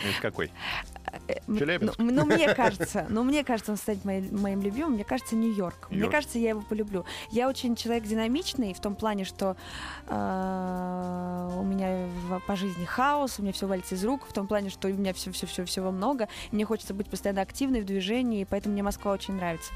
Это 0.03 0.21
какой? 0.21 0.51
Э, 1.27 1.33
Челябинск? 1.57 1.97
Ну, 1.99 2.11
ну, 2.11 2.25
мне 2.25 2.53
кажется, 2.55 3.05
ну, 3.09 3.23
мне 3.23 3.43
кажется, 3.43 3.71
он 3.71 3.77
станет 3.77 4.03
моим, 4.05 4.41
моим 4.41 4.61
любимым. 4.61 4.93
Мне 4.93 5.03
кажется, 5.03 5.35
Нью-Йорк. 5.35 5.87
Мне 5.89 6.09
кажется, 6.09 6.37
я 6.39 6.49
его 6.49 6.61
полюблю. 6.61 7.05
Я 7.31 7.47
очень 7.49 7.75
человек 7.75 8.03
динамичный 8.03 8.73
в 8.73 8.79
том 8.79 8.95
плане, 8.95 9.23
что 9.25 9.55
э, 10.07 11.49
у 11.59 11.63
меня 11.63 12.07
в- 12.27 12.39
по 12.45 12.55
жизни 12.55 12.85
хаос, 12.85 13.39
у 13.39 13.41
меня 13.43 13.53
все 13.53 13.67
валится 13.67 13.95
из 13.95 14.03
рук, 14.05 14.25
в 14.27 14.33
том 14.33 14.47
плане, 14.47 14.69
что 14.69 14.87
у 14.87 14.91
меня 14.91 15.13
все, 15.13 15.31
все, 15.31 15.45
все, 15.47 15.65
всего 15.65 15.91
много. 15.91 16.27
Мне 16.51 16.65
хочется 16.65 16.93
быть 16.93 17.09
постоянно 17.09 17.41
активной 17.41 17.81
в 17.81 17.85
движении, 17.85 18.43
поэтому 18.49 18.73
мне 18.73 18.83
Москва 18.83 19.11
очень 19.13 19.35
нравится. 19.35 19.71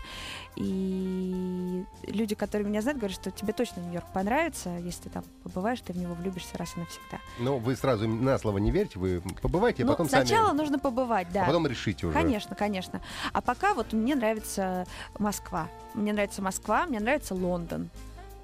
И 0.55 1.83
люди, 2.07 2.35
которые 2.35 2.67
меня 2.67 2.81
знают, 2.81 2.99
говорят, 2.99 3.15
что 3.19 3.31
тебе 3.31 3.53
точно 3.53 3.79
Нью-Йорк 3.81 4.05
понравится, 4.13 4.69
если 4.79 5.03
ты 5.03 5.09
там 5.09 5.23
побываешь, 5.43 5.79
ты 5.81 5.93
в 5.93 5.97
него 5.97 6.13
влюбишься 6.13 6.57
раз 6.57 6.73
и 6.75 6.79
навсегда. 6.79 7.19
Ну, 7.39 7.57
вы 7.57 7.75
сразу 7.75 8.07
на 8.07 8.37
слово 8.37 8.57
не 8.57 8.71
верьте, 8.71 8.99
вы 8.99 9.21
побывайте, 9.41 9.83
а 9.83 9.85
Ну, 9.85 9.93
потом 9.93 10.09
сначала 10.09 10.47
сами... 10.49 10.57
нужно 10.57 10.79
побывать, 10.79 11.30
да. 11.33 11.39
Да. 11.39 11.43
А 11.43 11.45
потом 11.47 11.67
решите 11.67 12.05
уже. 12.07 12.13
Конечно, 12.13 12.55
конечно. 12.55 13.01
А 13.33 13.41
пока 13.41 13.73
вот 13.73 13.93
мне 13.93 14.15
нравится 14.15 14.85
Москва. 15.17 15.67
Мне 15.93 16.13
нравится 16.13 16.41
Москва, 16.41 16.85
мне 16.85 16.99
нравится 16.99 17.33
Лондон. 17.35 17.89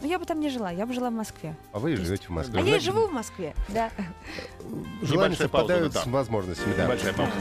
Но 0.01 0.07
я 0.07 0.19
бы 0.19 0.25
там 0.25 0.39
не 0.39 0.49
жила, 0.49 0.69
я 0.71 0.85
бы 0.85 0.93
жила 0.93 1.09
в 1.09 1.13
Москве. 1.13 1.55
А 1.73 1.79
вы 1.79 1.91
Есть. 1.91 2.03
живете 2.03 2.27
в 2.27 2.31
А 2.31 2.33
Москве. 2.33 2.59
я 2.59 2.61
и 2.65 2.69
Значит- 2.69 2.83
живу 2.85 3.07
в 3.07 3.11
Москве, 3.13 3.55
да. 3.69 3.89
Желания 5.01 5.35
Небольшая 5.35 5.47
пауза, 5.49 5.67
совпадают 5.67 5.93
да. 5.93 6.01
с 6.01 6.05
возможностями. 6.07 6.73
да. 6.75 6.83
Небольшая 6.85 7.13
пауза. 7.13 7.33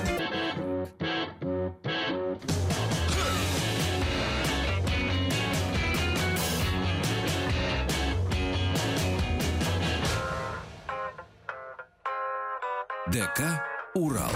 ДК 13.10 13.62
«Урал». 13.94 14.30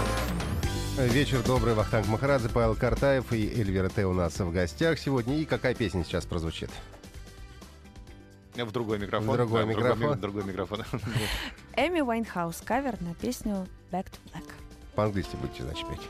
Вечер 1.07 1.41
добрый, 1.43 1.73
Вахтанг 1.73 2.07
Махарадзе, 2.07 2.49
Павел 2.49 2.75
Картаев 2.75 3.33
и 3.33 3.47
Эльвира 3.59 3.89
Т. 3.89 4.05
у 4.05 4.13
нас 4.13 4.39
в 4.39 4.51
гостях 4.51 4.99
сегодня. 4.99 5.37
И 5.39 5.45
какая 5.45 5.73
песня 5.73 6.03
сейчас 6.03 6.25
прозвучит? 6.25 6.69
В 8.55 8.71
другой 8.71 8.99
микрофон. 8.99 9.29
В 9.33 9.37
другой 9.37 9.61
Да, 9.61 9.65
ми- 9.65 9.75
микрофон. 9.75 10.19
Другой 10.19 10.43
микрофон. 10.43 10.83
Эми 11.75 12.01
Уайнхаус, 12.01 12.61
кавер 12.63 13.01
на 13.01 13.15
песню 13.15 13.65
Back 13.91 14.05
to 14.05 14.19
Black. 14.31 14.43
По-английски 14.95 15.35
будете, 15.37 15.63
значит, 15.63 15.87
петь. 15.89 16.01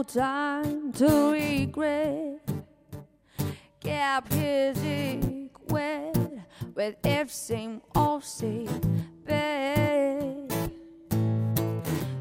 No 0.00 0.04
time 0.04 0.92
to 0.92 1.32
regret. 1.32 2.40
Kept 3.80 4.32
his 4.32 4.78
wet 5.68 6.16
with 6.74 6.94
everything 7.04 7.82
all 7.94 8.20
said 8.22 8.86
bad. 9.26 10.72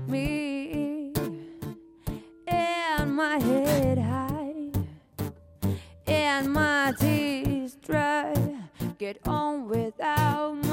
Me 0.08 1.14
and 2.48 3.16
my 3.16 3.40
head 3.40 3.98
high 3.98 4.72
and 6.06 6.52
my 6.52 6.94
teeth 7.00 7.78
dry. 7.82 8.34
Get 8.98 9.20
on 9.26 9.70
without 9.70 10.54
my 10.66 10.69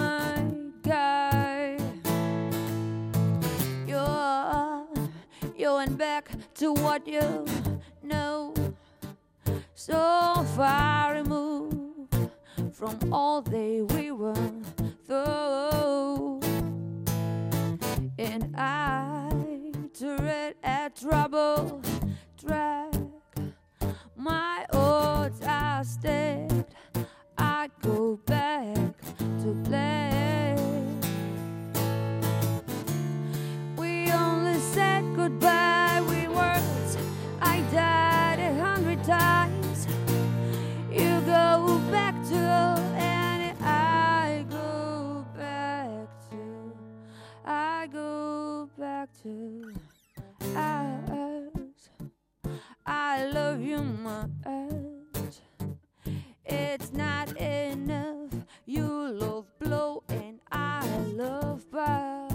to 6.57 6.72
what 6.72 7.07
you 7.07 7.44
know. 8.02 8.54
So 9.74 10.42
far 10.57 11.14
removed 11.14 12.30
from 12.72 12.98
all 13.12 13.42
that 13.42 13.86
we 13.92 14.11
were 14.11 14.34
through. 15.07 16.40
And 18.18 18.54
I 18.57 19.30
tread 19.98 20.54
a 20.64 20.90
trouble 20.98 21.82
track. 22.42 22.94
My 24.16 24.64
odds 24.72 25.42
are 25.42 25.84
stacked. 25.84 26.74
I 27.36 27.68
go 27.82 28.18
back 28.24 28.94
to 29.42 29.52
black. 29.68 29.95
Us. 50.54 51.90
I 52.86 53.24
love 53.26 53.60
you 53.60 53.78
much. 53.78 55.40
It's 56.44 56.92
not 56.92 57.36
enough. 57.36 58.30
You 58.66 58.86
love 59.12 59.46
blow 59.58 60.02
and 60.08 60.40
I 60.50 60.86
love 61.14 61.70
bow. 61.70 62.25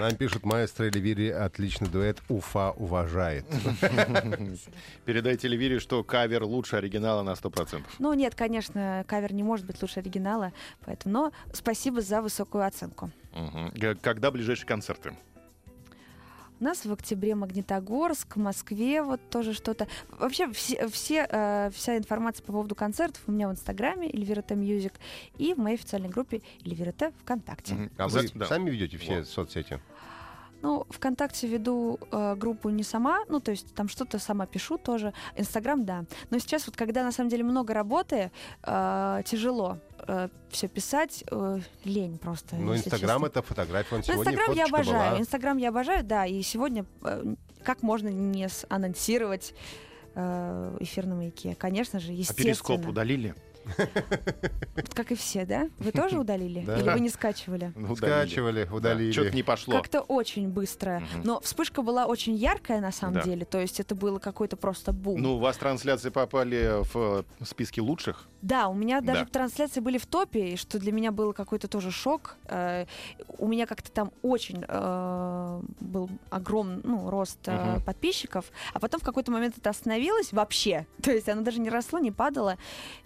Нам 0.00 0.16
пишут 0.16 0.44
маэстро 0.46 0.84
Эльвире, 0.86 1.28
отличный 1.28 1.86
дуэт, 1.88 2.22
Уфа 2.30 2.70
уважает. 2.70 3.44
Передайте 5.04 5.46
Эльвире, 5.46 5.78
что 5.78 6.02
кавер 6.02 6.44
лучше 6.44 6.76
оригинала 6.76 7.22
на 7.22 7.32
100%. 7.32 7.82
Ну 7.98 8.14
нет, 8.14 8.34
конечно, 8.34 9.04
кавер 9.06 9.34
не 9.34 9.42
может 9.42 9.66
быть 9.66 9.80
лучше 9.82 10.00
оригинала, 10.00 10.52
поэтому, 10.86 11.12
но 11.12 11.32
спасибо 11.52 12.00
за 12.00 12.22
высокую 12.22 12.64
оценку. 12.64 13.10
Г- 13.74 13.94
Когда 13.96 14.30
ближайшие 14.30 14.66
концерты? 14.66 15.12
У 16.60 16.64
нас 16.64 16.84
в 16.84 16.92
октябре 16.92 17.34
Магнитогорск, 17.34 18.36
в 18.36 18.38
Москве 18.38 19.02
вот 19.02 19.20
тоже 19.30 19.54
что-то. 19.54 19.88
Вообще 20.10 20.52
все, 20.52 20.88
все, 20.88 21.26
э, 21.28 21.70
вся 21.72 21.96
информация 21.96 22.44
по 22.44 22.52
поводу 22.52 22.74
концертов 22.74 23.22
у 23.26 23.32
меня 23.32 23.48
в 23.48 23.52
Инстаграме 23.52 24.08
Elvira 24.08 24.42
T 24.42 24.54
Music 24.56 24.92
и 25.38 25.54
в 25.54 25.58
моей 25.58 25.76
официальной 25.76 26.10
группе 26.10 26.42
Эльвира 26.66 26.92
Т. 26.92 27.12
ВКонтакте. 27.22 27.90
А 27.96 28.08
вы 28.08 28.28
да. 28.34 28.44
сами 28.44 28.68
ведете 28.68 28.98
все 28.98 29.18
Вот. 29.18 29.28
соцсети? 29.28 29.80
Ну, 30.60 30.86
ВКонтакте 30.90 31.46
веду 31.46 31.98
э, 32.12 32.34
группу 32.36 32.68
не 32.68 32.82
сама, 32.82 33.20
ну, 33.28 33.40
то 33.40 33.52
есть 33.52 33.74
там 33.74 33.88
что-то 33.88 34.18
сама 34.18 34.44
пишу 34.44 34.76
тоже. 34.76 35.14
Инстаграм, 35.36 35.82
да. 35.86 36.04
Но 36.28 36.38
сейчас 36.38 36.66
вот, 36.66 36.76
когда 36.76 37.02
на 37.02 37.12
самом 37.12 37.30
деле 37.30 37.42
много 37.44 37.72
работы, 37.72 38.30
э, 38.64 39.22
тяжело 39.24 39.78
все 40.50 40.68
писать, 40.68 41.24
э, 41.30 41.60
лень 41.84 42.18
просто. 42.18 42.56
Ну, 42.56 42.74
Инстаграм 42.76 43.24
это 43.24 43.42
фотография. 43.42 43.96
Он 43.96 44.02
Ну, 44.06 44.12
сегодня 44.12 44.32
Инстаграм 44.32 44.56
я 44.56 44.64
обожаю. 44.66 45.10
была. 45.10 45.20
Инстаграм 45.20 45.56
я 45.58 45.68
обожаю, 45.68 46.04
да. 46.04 46.26
И 46.26 46.42
сегодня 46.42 46.84
э, 47.02 47.34
как 47.62 47.82
можно 47.82 48.08
не 48.08 48.48
анонсировать 48.68 49.54
э, 50.14 50.76
эфир 50.80 51.06
на 51.06 51.14
маяке? 51.16 51.54
Конечно 51.54 52.00
же, 52.00 52.10
А 52.10 52.14
естественно. 52.14 52.44
перископ 52.46 52.86
удалили? 52.86 53.34
Вот 53.76 54.94
Как 54.94 55.12
и 55.12 55.14
все, 55.14 55.44
да? 55.44 55.68
Вы 55.78 55.92
тоже 55.92 56.18
удалили? 56.20 56.60
Да. 56.64 56.78
Или 56.78 56.88
вы 56.90 57.00
не 57.00 57.08
скачивали? 57.08 57.72
Ну, 57.76 57.94
Скачивали, 57.96 58.68
удалили. 58.70 59.12
Что-то 59.12 59.34
не 59.34 59.42
пошло. 59.42 59.74
Как-то 59.76 60.00
очень 60.00 60.48
быстро. 60.48 61.00
Мгм. 61.14 61.22
Но 61.24 61.40
вспышка 61.40 61.82
была 61.82 62.06
очень 62.06 62.34
яркая 62.34 62.80
на 62.80 62.92
самом 62.92 63.14
Да. 63.14 63.22
деле. 63.22 63.44
То 63.44 63.60
есть 63.60 63.80
это 63.80 63.94
было 63.94 64.18
какой-то 64.18 64.56
просто 64.56 64.92
бум. 64.92 65.20
Ну, 65.20 65.36
у 65.36 65.38
вас 65.38 65.56
трансляции 65.56 66.10
попали 66.10 66.82
в 66.92 67.24
э, 67.40 67.44
списки 67.44 67.80
лучших. 67.80 68.26
Да, 68.42 68.68
у 68.68 68.74
меня 68.74 69.00
даже 69.00 69.24
Да. 69.24 69.30
трансляции 69.30 69.80
были 69.80 69.98
в 69.98 70.06
топе, 70.06 70.50
и 70.50 70.56
что 70.56 70.78
для 70.78 70.92
меня 70.92 71.12
был 71.12 71.32
какой-то 71.32 71.68
тоже 71.68 71.90
шок. 71.90 72.36
Э, 72.46 72.86
У 73.38 73.46
меня 73.48 73.66
как-то 73.66 73.90
там 73.90 74.12
очень 74.22 74.64
э, 74.66 75.62
был 75.80 76.10
огромный 76.30 76.80
ну, 76.84 77.10
рост 77.10 77.46
Мгм. 77.46 77.82
подписчиков, 77.84 78.46
а 78.74 78.80
потом 78.80 79.00
в 79.00 79.04
какой-то 79.04 79.30
момент 79.30 79.56
это 79.58 79.70
остановилось 79.70 80.32
вообще. 80.32 80.86
То 81.02 81.10
есть 81.10 81.28
оно 81.28 81.42
даже 81.42 81.60
не 81.60 81.70
росло, 81.70 81.98
не 81.98 82.10
падало, 82.12 82.56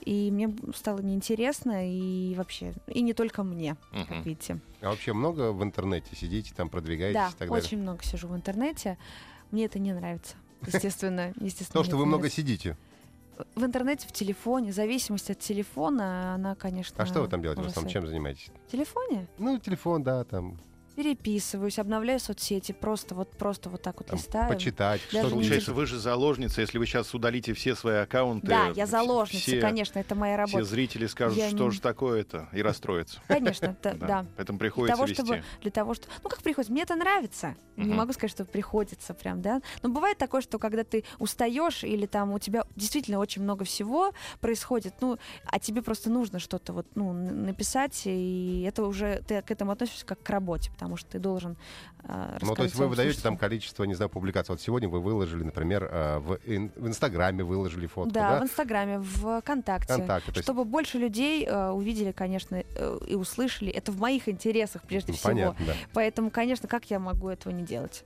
и 0.05 0.31
мне 0.31 0.44
стало 0.75 1.01
неинтересно, 1.01 1.89
и 1.91 2.35
вообще, 2.35 2.75
и 2.87 3.03
не 3.03 3.13
только 3.15 3.43
мне, 3.43 3.77
Мгм. 3.93 4.07
как 4.07 4.27
видите. 4.27 4.61
А 4.81 4.91
вообще 4.91 5.13
много 5.13 5.53
в 5.53 5.63
интернете 5.63 6.15
сидите, 6.17 6.53
там 6.55 6.69
продвигаетесь 6.69 7.15
Да, 7.21 7.29
и 7.29 7.39
так 7.39 7.49
далее? 7.49 7.65
очень 7.65 7.79
много 7.79 8.03
сижу 8.05 8.29
в 8.29 8.35
интернете. 8.37 8.99
Мне 9.51 9.65
это 9.67 9.79
не 9.79 9.93
нравится. 9.93 10.35
Естественно, 10.67 11.33
естественно. 11.41 11.81
Мне 11.81 11.89
что 11.89 11.97
вы 11.97 12.07
много 12.07 12.29
сидите. 12.31 12.77
В 13.57 13.65
интернете, 13.65 14.07
в 14.07 14.13
телефоне, 14.13 14.73
зависимость 14.73 15.29
от 15.31 15.41
телефона, 15.41 16.35
она, 16.35 16.55
конечно... 16.55 17.03
А 17.03 17.07
что 17.07 17.21
вы 17.21 17.29
там 17.29 17.43
делаете 17.43 17.63
в 17.63 17.67
основном? 17.67 17.87
ужасает. 17.89 18.05
Чем 18.05 18.07
занимаетесь? 18.07 18.51
В 18.69 18.71
телефоне? 18.71 19.27
Ну, 19.39 19.59
телефон, 19.59 20.03
да, 20.05 20.23
там, 20.25 20.57
Переписываюсь, 20.97 21.79
обновляю 21.79 22.21
соцсети, 22.21 22.73
просто 22.73 23.15
вот, 23.15 23.31
просто 23.37 23.69
вот 23.69 23.83
так 23.83 23.97
вот 23.99 24.07
там 24.07 24.17
листаю. 24.19 24.49
почитать, 24.49 25.01
Даже 25.13 25.27
что 25.27 25.37
не 25.37 25.43
Получается, 25.43 25.73
вы 25.73 25.87
же 25.87 25.99
заложница, 25.99 26.61
если 26.61 26.79
вы 26.79 26.87
сейчас 26.87 27.13
удалите 27.15 27.53
все 27.53 27.75
свои 27.75 27.97
аккаунты. 27.97 28.47
Да, 28.47 28.69
я 28.77 28.87
заложница, 28.87 29.43
все- 29.43 29.61
конечно, 29.61 29.99
это 29.99 30.15
моя 30.15 30.35
Все 30.47 30.57
работа. 30.57 30.71
зрители 30.71 31.07
скажут, 31.07 31.37
Я 31.39 31.49
что 31.51 31.65
не- 31.65 31.71
же 31.73 31.81
такое-то, 31.81 32.49
и 32.53 32.63
расстроятся. 32.63 33.21
Конечно, 33.27 33.77
да, 33.83 33.93
да. 33.95 34.27
Поэтому 34.37 34.59
Для 34.59 34.65
приходится 34.65 34.97
того, 34.97 35.07
вести. 35.07 35.23
чтобы, 35.23 35.43
для 35.63 35.71
того, 35.71 35.95
что... 35.95 36.07
Ну, 36.23 36.31
как 36.31 36.43
приходится? 36.43 36.73
Мне 36.73 36.83
это 36.83 36.95
нравится. 36.95 37.57
Не 37.77 37.93
могу 37.93 38.13
сказать, 38.13 38.31
что 38.31 38.45
приходится 38.45 39.15
прям, 39.15 39.43
да. 39.43 39.61
Но 39.83 39.89
бывает 39.89 40.17
такое, 40.17 40.41
что 40.43 40.59
когда 40.61 40.85
ты 40.85 41.05
устаешь 41.19 41.83
или 41.83 42.07
там 42.07 42.33
у 42.33 42.39
тебя 42.39 42.65
действительно 42.77 43.19
очень 43.19 43.43
много 43.43 43.65
всего 43.65 44.13
происходит, 44.41 44.95
ну, 45.01 45.19
а 45.47 45.59
тебе 45.59 45.83
просто 45.83 46.09
нужно 46.09 46.39
что-то 46.39 46.73
вот, 46.73 46.87
ну, 46.95 47.13
написать, 47.13 48.03
и 48.05 48.65
это 48.69 48.85
уже... 48.85 49.23
Ты 49.27 49.43
к 49.43 49.51
этому 49.51 49.73
относишься 49.73 50.07
как 50.07 50.23
к 50.23 50.31
работе, 50.31 50.71
потому 50.85 50.99
что 50.99 51.11
ты 51.11 51.19
должен 51.19 51.57
э, 52.03 52.39
Ну, 52.43 52.55
то 52.55 52.63
есть 52.63 52.75
вы 52.75 52.89
выдаете 52.89 53.21
там 53.23 53.39
количество, 53.39 53.85
не 53.85 53.95
знаю, 53.95 54.11
публикаций. 54.11 54.53
Вот 54.53 54.61
сегодня 54.61 54.87
вы 54.87 55.01
выложили, 55.01 55.43
например, 55.43 55.89
э, 55.91 56.19
в, 56.19 56.39
ин- 56.45 56.73
в 56.77 56.87
Инстаграме 56.87 57.43
выложили 57.43 57.87
фотку, 57.87 58.13
Да, 58.13 58.33
да? 58.33 58.41
в 58.41 58.43
Инстаграме, 58.45 58.99
в 58.99 59.41
ВКонтакте. 59.41 59.89
Контакты. 59.89 60.33
То 60.33 60.39
есть, 60.39 60.45
Чтобы 60.45 60.65
больше 60.67 60.99
людей 60.99 61.47
э, 61.47 61.71
увидели, 61.71 62.13
конечно, 62.13 62.57
э, 62.57 62.99
и 63.09 63.15
услышали. 63.15 63.73
Это 63.73 63.93
в 63.93 63.99
моих 63.99 64.29
интересах 64.29 64.83
прежде 64.83 65.13
ну, 65.13 65.17
всего. 65.17 65.31
понятно, 65.33 65.67
да. 65.67 65.73
Поэтому, 65.95 66.31
конечно, 66.31 66.69
как 66.69 66.91
я 66.91 66.99
могу 66.99 67.29
этого 67.31 67.53
не 67.53 67.63
делать? 67.63 68.05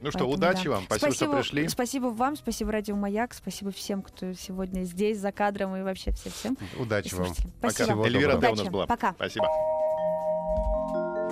Ну 0.00 0.10
что, 0.10 0.18
Поэтому, 0.18 0.34
удачи 0.34 0.64
да. 0.64 0.70
вам. 0.70 0.84
Спасибо, 0.86 1.12
что 1.14 1.36
пришли. 1.36 1.68
Спасибо 1.68 2.06
вам, 2.06 2.36
спасибо 2.36 2.72
Радио 2.72 2.96
Маяк, 2.96 3.34
спасибо 3.34 3.70
всем, 3.70 4.02
кто 4.02 4.32
сегодня 4.32 4.82
здесь, 4.82 5.18
за 5.18 5.30
кадром 5.30 5.76
и 5.76 5.82
вообще 5.82 6.10
всем-всем. 6.10 6.58
Удачи 6.78 7.14
вам. 7.14 7.26
слушателям. 7.26 7.52
Пока. 7.60 7.70
Спасибо. 7.70 7.92
Всего 7.92 8.06
Эльвира. 8.06 8.36
Д. 8.36 8.38
у 8.38 8.50
нас 8.50 8.60
Удачи. 8.60 8.70
была. 8.70 8.86
Пока. 8.86 9.12
Спасибо. 9.14 9.46